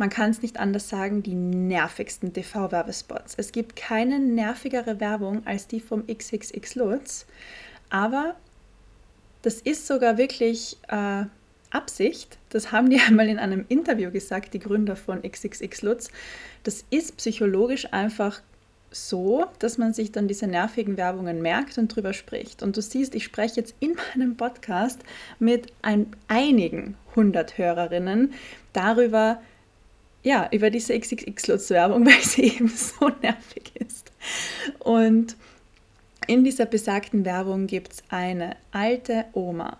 man 0.00 0.08
kann 0.08 0.30
es 0.30 0.40
nicht 0.40 0.58
anders 0.58 0.88
sagen, 0.88 1.22
die 1.22 1.34
nervigsten 1.34 2.32
TV-Werbespots. 2.32 3.34
Es 3.36 3.52
gibt 3.52 3.76
keine 3.76 4.18
nervigere 4.18 4.98
Werbung 4.98 5.46
als 5.46 5.66
die 5.66 5.78
vom 5.78 6.06
XXX 6.06 6.74
Lutz. 6.74 7.26
Aber 7.90 8.34
das 9.42 9.56
ist 9.56 9.86
sogar 9.86 10.16
wirklich 10.16 10.78
äh, 10.88 11.24
Absicht. 11.70 12.38
Das 12.48 12.72
haben 12.72 12.88
die 12.88 12.98
einmal 13.06 13.28
in 13.28 13.38
einem 13.38 13.66
Interview 13.68 14.10
gesagt, 14.10 14.54
die 14.54 14.58
Gründer 14.58 14.96
von 14.96 15.20
XXX 15.20 15.82
Lutz. 15.82 16.10
Das 16.62 16.82
ist 16.88 17.18
psychologisch 17.18 17.92
einfach 17.92 18.40
so, 18.90 19.44
dass 19.58 19.76
man 19.76 19.92
sich 19.92 20.12
dann 20.12 20.28
diese 20.28 20.46
nervigen 20.46 20.96
Werbungen 20.96 21.42
merkt 21.42 21.76
und 21.76 21.94
drüber 21.94 22.14
spricht. 22.14 22.62
Und 22.62 22.74
du 22.74 22.80
siehst, 22.80 23.14
ich 23.14 23.24
spreche 23.24 23.56
jetzt 23.56 23.74
in 23.80 23.96
meinem 24.14 24.38
Podcast 24.38 25.00
mit 25.38 25.74
ein, 25.82 26.06
einigen 26.26 26.96
hundert 27.14 27.58
Hörerinnen 27.58 28.32
darüber, 28.72 29.42
ja, 30.22 30.48
über 30.52 30.70
diese 30.70 30.98
XXX 30.98 31.48
Lutz 31.48 31.70
Werbung, 31.70 32.06
weil 32.06 32.20
sie 32.22 32.44
eben 32.44 32.68
so 32.68 33.08
nervig 33.22 33.72
ist. 33.76 34.12
Und 34.78 35.36
in 36.26 36.44
dieser 36.44 36.66
besagten 36.66 37.24
Werbung 37.24 37.66
gibt 37.66 37.92
es 37.92 38.02
eine 38.08 38.56
alte 38.72 39.24
Oma, 39.32 39.78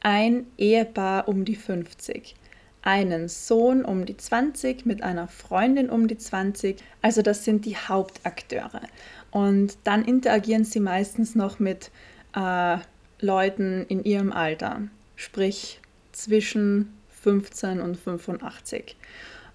ein 0.00 0.46
Ehepaar 0.58 1.28
um 1.28 1.44
die 1.44 1.56
50, 1.56 2.34
einen 2.82 3.28
Sohn 3.28 3.84
um 3.84 4.04
die 4.04 4.16
20 4.16 4.86
mit 4.86 5.02
einer 5.02 5.28
Freundin 5.28 5.88
um 5.90 6.08
die 6.08 6.18
20. 6.18 6.76
Also 7.00 7.22
das 7.22 7.44
sind 7.44 7.64
die 7.64 7.76
Hauptakteure. 7.76 8.82
Und 9.30 9.78
dann 9.84 10.04
interagieren 10.04 10.64
sie 10.64 10.80
meistens 10.80 11.34
noch 11.34 11.58
mit 11.58 11.90
äh, 12.34 12.78
Leuten 13.20 13.86
in 13.88 14.04
ihrem 14.04 14.32
Alter, 14.32 14.82
sprich 15.16 15.80
zwischen 16.12 16.92
15 17.22 17.80
und 17.80 17.96
85. 17.96 18.96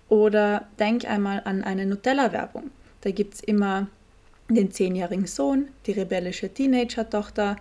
Oder 0.10 0.68
denk 0.80 1.06
einmal 1.06 1.42
an 1.46 1.64
eine 1.64 1.86
Nutella-Werbung. 1.86 2.72
Da 3.02 3.12
gibt 3.12 3.36
es 3.36 3.40
immer 3.42 3.88
den 4.50 4.72
zehnjährigen 4.72 5.28
Sohn, 5.28 5.70
die 5.86 5.92
rebellische 5.92 6.52
Teenager-Tochter, 6.52 7.56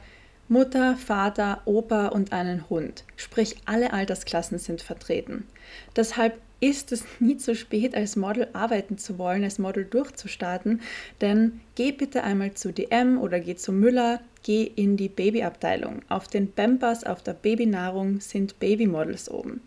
Mutter, 0.48 0.96
Vater, 0.96 1.60
Opa 1.66 2.06
und 2.08 2.32
einen 2.32 2.70
Hund. 2.70 3.04
Sprich, 3.16 3.56
alle 3.66 3.92
Altersklassen 3.92 4.58
sind 4.58 4.80
vertreten. 4.80 5.46
Deshalb 5.94 6.40
ist 6.60 6.90
es 6.90 7.04
nie 7.20 7.36
zu 7.36 7.54
spät, 7.54 7.94
als 7.94 8.16
Model 8.16 8.48
arbeiten 8.54 8.96
zu 8.96 9.18
wollen, 9.18 9.44
als 9.44 9.58
Model 9.58 9.84
durchzustarten, 9.84 10.80
denn 11.20 11.60
geh 11.74 11.92
bitte 11.92 12.24
einmal 12.24 12.54
zu 12.54 12.72
DM 12.72 13.18
oder 13.18 13.40
geh 13.40 13.56
zu 13.56 13.72
Müller, 13.72 14.20
geh 14.42 14.64
in 14.64 14.96
die 14.96 15.10
Babyabteilung. 15.10 16.00
Auf 16.08 16.26
den 16.28 16.50
Pampers, 16.50 17.04
auf 17.04 17.22
der 17.22 17.34
Babynahrung 17.34 18.20
sind 18.20 18.58
Babymodels 18.58 19.30
oben. 19.30 19.60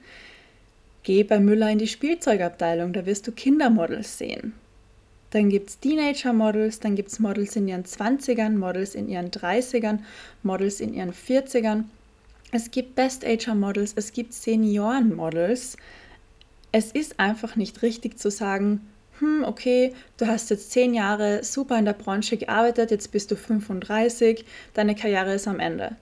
Geh 1.04 1.24
bei 1.24 1.40
Müller 1.40 1.72
in 1.72 1.80
die 1.80 1.88
Spielzeugabteilung, 1.88 2.94
da 2.94 3.08
wirst 3.08 3.26
du 3.26 3.32
Kindermodels 3.32 4.20
sehen. 4.20 4.54
Dann 5.32 5.50
gibt 5.50 5.70
es 5.70 5.80
Teenager-Models, 5.80 6.80
dann 6.80 6.96
gibt 6.96 7.12
es 7.12 7.20
Models 7.20 7.56
in 7.56 7.68
ihren 7.68 7.86
20ern, 7.86 8.58
Models 8.58 8.94
in 8.94 9.08
ihren 9.08 9.32
30ern, 9.32 10.00
Models 10.44 10.80
in 10.80 10.94
ihren 10.94 11.14
40ern. 11.14 11.86
Es 12.52 12.70
gibt 12.70 12.96
Best-Ager-Models, 12.96 13.94
es 13.96 14.14
gibt 14.14 14.34
Senioren-Models. 14.34 15.78
Es 16.72 16.92
ist 16.92 17.20
einfach 17.20 17.56
nicht 17.56 17.82
richtig 17.82 18.20
zu 18.20 18.30
sagen, 18.30 18.88
hm, 19.20 19.44
okay, 19.44 19.94
du 20.18 20.28
hast 20.28 20.52
jetzt 20.52 20.72
zehn 20.72 20.94
Jahre 20.94 21.44
super 21.44 21.80
in 21.80 21.86
der 21.86 21.94
Branche 21.94 22.38
gearbeitet, 22.38 22.92
jetzt 22.92 23.12
bist 23.12 23.32
du 23.32 23.36
35, 23.36 24.46
deine 24.74 24.96
Karriere 24.96 25.34
ist 25.34 25.48
am 25.48 25.60
Ende. 25.60 25.96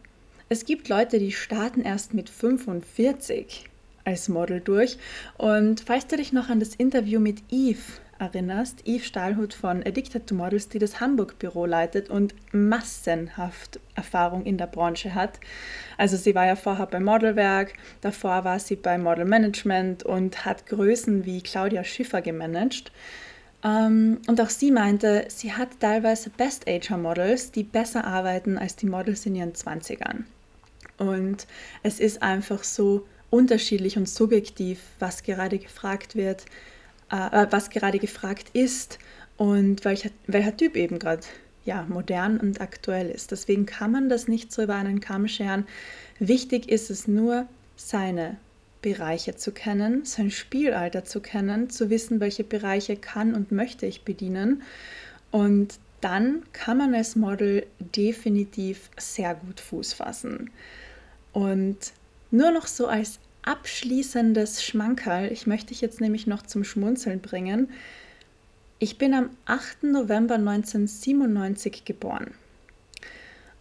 Es 0.50 0.66
gibt 0.66 0.90
Leute, 0.90 1.20
die 1.20 1.32
starten 1.32 1.82
erst 1.82 2.14
mit 2.14 2.30
45 2.30 3.69
als 4.10 4.30
Model 4.30 4.60
durch. 4.60 4.98
Und 5.38 5.82
falls 5.86 6.08
du 6.08 6.18
dich 6.18 6.34
noch 6.34 6.50
an 6.50 6.60
das 6.60 6.76
Interview 6.76 7.20
mit 7.20 7.42
Eve 7.50 7.82
erinnerst, 8.20 8.86
Yves 8.86 9.06
Stahlhut 9.06 9.54
von 9.54 9.82
Addicted 9.86 10.28
to 10.28 10.36
Models, 10.36 10.68
die 10.68 10.80
das 10.80 11.00
Hamburg-Büro 11.00 11.66
leitet 11.66 12.10
und 12.10 12.36
massenhaft 12.52 13.80
Erfahrung 13.96 14.46
in 14.46 14.58
der 14.58 14.68
Branche 14.68 15.16
hat. 15.16 15.40
Also 15.98 16.18
sie 16.18 16.36
war 16.36 16.46
ja 16.46 16.56
vorher 16.56 16.86
beim 16.86 17.06
Modelwerk, 17.06 17.74
davor 18.02 18.44
war 18.44 18.60
sie 18.60 18.76
beim 18.76 19.04
Model 19.04 19.26
Management 19.26 20.04
und 20.04 20.46
hat 20.46 20.66
Größen 20.68 21.26
wie 21.26 21.42
Claudia 21.42 21.84
Schiffer 21.84 22.22
gemanagt. 22.22 22.92
Ähm, 23.64 24.20
und 24.28 24.40
auch 24.42 24.50
sie 24.50 24.72
meinte, 24.72 25.26
sie 25.30 25.54
hat 25.54 25.80
teilweise 25.80 26.30
Best-Ager-Models, 26.30 27.52
die 27.52 27.64
besser 27.64 28.06
arbeiten 28.06 28.58
als 28.58 28.76
die 28.76 28.86
Models 28.86 29.26
in 29.26 29.36
ihren 29.36 29.54
20ern. 29.54 30.24
Und 30.98 31.48
es 31.84 32.00
ist 32.00 32.22
einfach 32.22 32.64
so 32.64 33.06
unterschiedlich 33.30 33.98
und 33.98 34.08
subjektiv, 34.08 34.80
was 35.00 35.24
gerade 35.24 35.60
gefragt 35.60 36.16
wird, 36.16 36.46
äh, 37.12 37.48
was 37.50 37.70
gerade 37.70 38.00
gefragt 38.00 38.48
ist 38.54 39.00
und 39.38 39.86
welcher, 39.86 40.10
welcher 40.28 40.56
Typ 40.56 40.76
eben 40.76 41.00
gerade 41.00 41.24
ja, 41.66 41.86
modern 41.88 42.40
und 42.40 42.62
aktuell 42.62 43.10
ist. 43.10 43.32
Deswegen 43.32 43.66
kann 43.66 43.92
man 43.92 44.10
das 44.10 44.28
nicht 44.28 44.52
so 44.52 44.64
über 44.64 44.76
einen 44.76 45.02
Kamm 45.02 45.28
scheren. 45.28 45.68
Wichtig 46.20 46.70
ist 46.70 46.90
es 46.90 47.08
nur, 47.08 47.48
seine 47.76 48.38
Bereiche 48.82 49.36
zu 49.36 49.52
kennen, 49.52 50.06
sein 50.06 50.32
Spielalter 50.32 51.04
zu 51.04 51.20
kennen, 51.22 51.70
zu 51.70 51.90
wissen, 51.90 52.20
welche 52.20 52.44
Bereiche 52.44 52.96
kann 52.96 53.34
und 53.34 53.52
möchte 53.52 53.86
ich 53.86 54.04
bedienen. 54.04 54.64
Und 55.32 55.80
dann 56.02 56.44
kann 56.54 56.78
man 56.78 56.96
als 56.96 57.16
Model 57.16 57.66
definitiv 57.80 58.90
sehr 58.98 59.36
gut 59.36 59.60
Fuß 59.60 59.94
fassen. 59.94 60.50
Und 61.34 61.78
nur 62.32 62.52
noch 62.52 62.68
so 62.68 62.88
als 62.88 63.20
abschließendes 63.44 64.64
Schmankerl. 64.64 65.32
Ich 65.32 65.48
möchte 65.48 65.68
dich 65.68 65.82
jetzt 65.82 66.02
nämlich 66.02 66.28
noch 66.28 66.44
zum 66.44 66.64
Schmunzeln 66.64 67.22
bringen. 67.22 67.70
Ich 68.80 68.98
bin 68.98 69.14
am 69.14 69.32
8. 69.46 69.84
November 69.84 70.36
1997 70.36 71.86
geboren. 71.86 72.34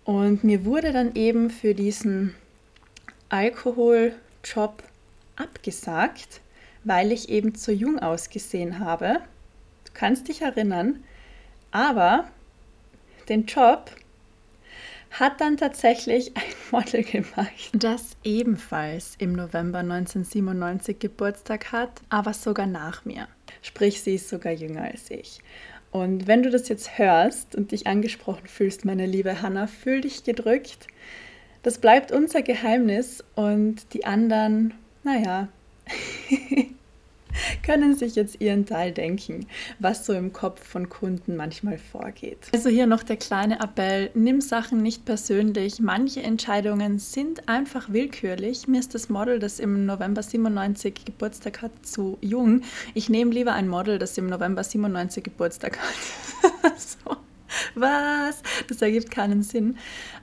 Und 0.05 0.45
mir 0.45 0.65
wurde 0.65 0.93
dann 0.93 1.15
eben 1.15 1.51
für 1.51 1.75
diesen 1.75 2.35
Alkoholjob 3.29 4.83
abgesagt, 5.37 6.41
weil 6.85 7.13
ich 7.13 7.29
eben 7.29 7.55
zu 7.55 7.73
jung 7.73 7.99
ausgesehen 7.99 8.79
habe. 8.79 9.21
Du 9.85 9.93
kannst 9.95 10.29
dich 10.29 10.43
erinnern. 10.43 11.03
Aber 11.71 12.29
den 13.29 13.45
Job 13.45 13.91
hat 15.11 15.41
dann 15.41 15.57
tatsächlich 15.57 16.37
ein 16.37 16.43
Model 16.71 17.03
gemacht, 17.03 17.71
das 17.73 18.17
ebenfalls 18.25 19.15
im 19.19 19.33
November 19.33 19.79
1997 19.79 20.99
Geburtstag 20.99 21.73
hat, 21.73 22.01
aber 22.09 22.35
sogar 22.35 22.67
nach 22.67 23.05
mir. 23.05 23.29
Sprich, 23.63 24.03
sie 24.03 24.15
ist 24.15 24.29
sogar 24.29 24.53
jünger 24.53 24.83
als 24.83 25.11
ich. 25.11 25.41
Und 25.91 26.27
wenn 26.27 26.43
du 26.43 26.51
das 26.51 26.69
jetzt 26.69 26.99
hörst 26.99 27.55
und 27.55 27.73
dich 27.73 27.87
angesprochen 27.87 28.47
fühlst, 28.47 28.85
meine 28.85 29.07
liebe 29.07 29.41
Hanna, 29.41 29.67
fühl 29.67 30.03
dich 30.03 30.23
gedrückt. 30.25 30.87
Das 31.63 31.79
bleibt 31.79 32.13
unser 32.13 32.43
Geheimnis 32.43 33.25
und 33.35 33.93
die 33.95 34.05
anderen, 34.05 34.75
naja, 35.03 35.49
können 37.63 37.95
sich 37.97 38.15
jetzt 38.15 38.41
ihren 38.41 38.67
Teil 38.67 38.93
denken, 38.93 39.47
was 39.79 40.07
so 40.07 40.13
im 40.13 40.33
Kopf 40.33 40.67
von 40.67 40.89
Kunden 40.89 41.37
manchmal 41.37 41.79
vorgeht. 41.79 42.39
Also 42.53 42.69
hier 42.69 42.87
noch 42.87 43.03
der 43.03 43.17
kleine 43.17 43.61
Appell, 43.61 44.11
nimm 44.15 44.41
Sachen 44.41 44.83
nicht 44.83 45.05
persönlich. 45.05 45.81
Manche 45.81 46.23
Entscheidungen 46.23 46.99
sind 46.99 47.49
einfach 47.49 47.93
willkürlich. 47.93 48.69
Mir 48.69 48.81
ist 48.81 48.95
das 48.95 49.09
Model, 49.09 49.39
das 49.39 49.59
im 49.59 49.87
November 49.87 50.23
97 50.23 51.05
Geburtstag 51.05 51.63
hat, 51.63 51.73
zu 51.87 52.19
jung. 52.21 52.63
Ich 52.95 53.09
nehme 53.09 53.33
lieber 53.33 53.53
ein 53.53 53.69
Model, 53.69 53.99
das 53.99 54.17
im 54.19 54.29
November 54.29 54.65
97 54.65 55.25
Geburtstag 55.25 55.79
hat. 55.79 56.79
so. 56.79 57.17
Was? 57.75 58.43
Das 58.69 58.83
ergibt 58.83 59.11
keinen 59.11 59.43
Sinn. 59.43 59.77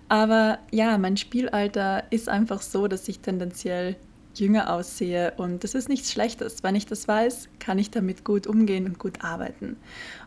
Aber 0.10 0.60
ja, 0.72 0.98
mein 0.98 1.18
Spielalter 1.18 2.04
ist 2.12 2.30
einfach 2.30 2.62
so, 2.62 2.88
dass 2.88 3.08
ich 3.08 3.20
tendenziell 3.20 3.96
jünger 4.40 4.74
aussehe 4.74 5.34
und 5.38 5.64
das 5.64 5.76
ist 5.76 5.90
nichts 5.90 6.12
Schlechtes. 6.12 6.64
Wenn 6.64 6.76
ich 6.76 6.86
das 6.86 7.08
weiß, 7.08 7.50
kann 7.60 7.80
ich 7.80 7.92
damit 7.92 8.24
gut 8.24 8.48
umgehen 8.48 8.86
und 8.86 9.00
gut 9.00 9.24
arbeiten. 9.24 9.78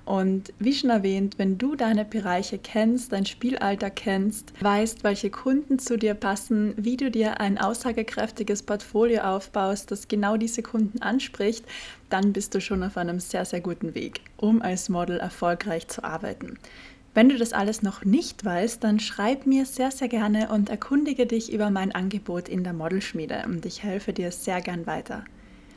Und 0.04 0.52
wie 0.58 0.72
schon 0.72 0.90
erwähnt, 0.90 1.38
wenn 1.38 1.58
du 1.58 1.76
deine 1.76 2.04
Bereiche 2.04 2.58
kennst, 2.58 3.12
dein 3.12 3.26
Spielalter 3.26 3.90
kennst, 3.90 4.52
weißt, 4.62 5.04
welche 5.04 5.30
Kunden 5.30 5.78
zu 5.78 5.98
dir 5.98 6.14
passen, 6.14 6.74
wie 6.76 6.96
du 6.96 7.10
dir 7.10 7.40
ein 7.40 7.58
aussagekräftiges 7.58 8.62
Portfolio 8.62 9.22
aufbaust, 9.22 9.90
das 9.90 10.08
genau 10.08 10.36
diese 10.36 10.62
Kunden 10.62 11.02
anspricht, 11.02 11.64
dann 12.10 12.32
bist 12.32 12.54
du 12.54 12.60
schon 12.60 12.82
auf 12.82 12.96
einem 12.96 13.20
sehr, 13.20 13.44
sehr 13.44 13.60
guten 13.60 13.94
Weg, 13.94 14.22
um 14.36 14.62
als 14.62 14.88
Model 14.88 15.18
erfolgreich 15.18 15.88
zu 15.88 16.02
arbeiten. 16.04 16.58
Wenn 17.18 17.30
du 17.30 17.36
das 17.36 17.52
alles 17.52 17.82
noch 17.82 18.04
nicht 18.04 18.44
weißt, 18.44 18.84
dann 18.84 19.00
schreib 19.00 19.44
mir 19.44 19.66
sehr, 19.66 19.90
sehr 19.90 20.06
gerne 20.06 20.50
und 20.52 20.70
erkundige 20.70 21.26
dich 21.26 21.52
über 21.52 21.68
mein 21.68 21.90
Angebot 21.90 22.48
in 22.48 22.62
der 22.62 22.72
Modelschmiede 22.72 23.42
und 23.44 23.66
ich 23.66 23.82
helfe 23.82 24.12
dir 24.12 24.30
sehr 24.30 24.60
gern 24.60 24.86
weiter. 24.86 25.24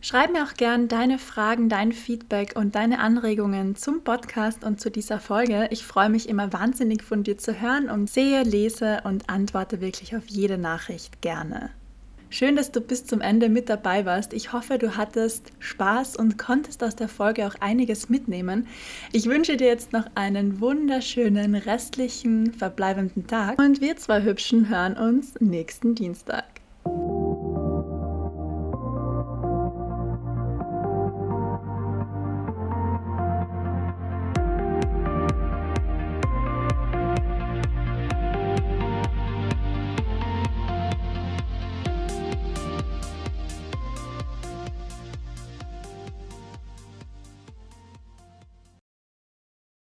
Schreib 0.01 0.31
mir 0.31 0.43
auch 0.43 0.53
gern 0.53 0.87
deine 0.87 1.17
Fragen, 1.17 1.67
dein 1.67 1.93
Feedback 1.93 2.53
und 2.55 2.75
deine 2.75 2.99
Anregungen 2.99 3.75
zum 3.75 4.03
Podcast 4.03 4.63
und 4.63 4.79
zu 4.79 4.91
dieser 4.91 5.19
Folge. 5.19 5.67
Ich 5.71 5.83
freue 5.83 6.11
mich 6.11 6.29
immer 6.29 6.53
wahnsinnig 6.53 7.01
von 7.01 7.23
dir 7.23 7.39
zu 7.39 7.59
hören 7.59 7.89
und 7.89 8.07
sehe, 8.07 8.43
lese 8.43 9.01
und 9.03 9.27
antworte 9.27 9.81
wirklich 9.81 10.15
auf 10.15 10.27
jede 10.27 10.59
Nachricht 10.59 11.23
gerne. 11.23 11.71
Schön, 12.33 12.55
dass 12.55 12.71
du 12.71 12.79
bis 12.79 13.05
zum 13.05 13.19
Ende 13.19 13.49
mit 13.49 13.67
dabei 13.67 14.05
warst. 14.05 14.31
Ich 14.31 14.53
hoffe, 14.53 14.77
du 14.77 14.95
hattest 14.95 15.51
Spaß 15.59 16.15
und 16.15 16.37
konntest 16.37 16.81
aus 16.81 16.95
der 16.95 17.09
Folge 17.09 17.45
auch 17.45 17.55
einiges 17.59 18.07
mitnehmen. 18.07 18.67
Ich 19.11 19.25
wünsche 19.25 19.57
dir 19.57 19.67
jetzt 19.67 19.91
noch 19.91 20.05
einen 20.15 20.61
wunderschönen 20.61 21.55
restlichen 21.55 22.53
verbleibenden 22.53 23.27
Tag 23.27 23.59
und 23.59 23.81
wir 23.81 23.97
zwei 23.97 24.23
Hübschen 24.23 24.69
hören 24.69 24.95
uns 24.95 25.33
nächsten 25.41 25.93
Dienstag. 25.93 26.45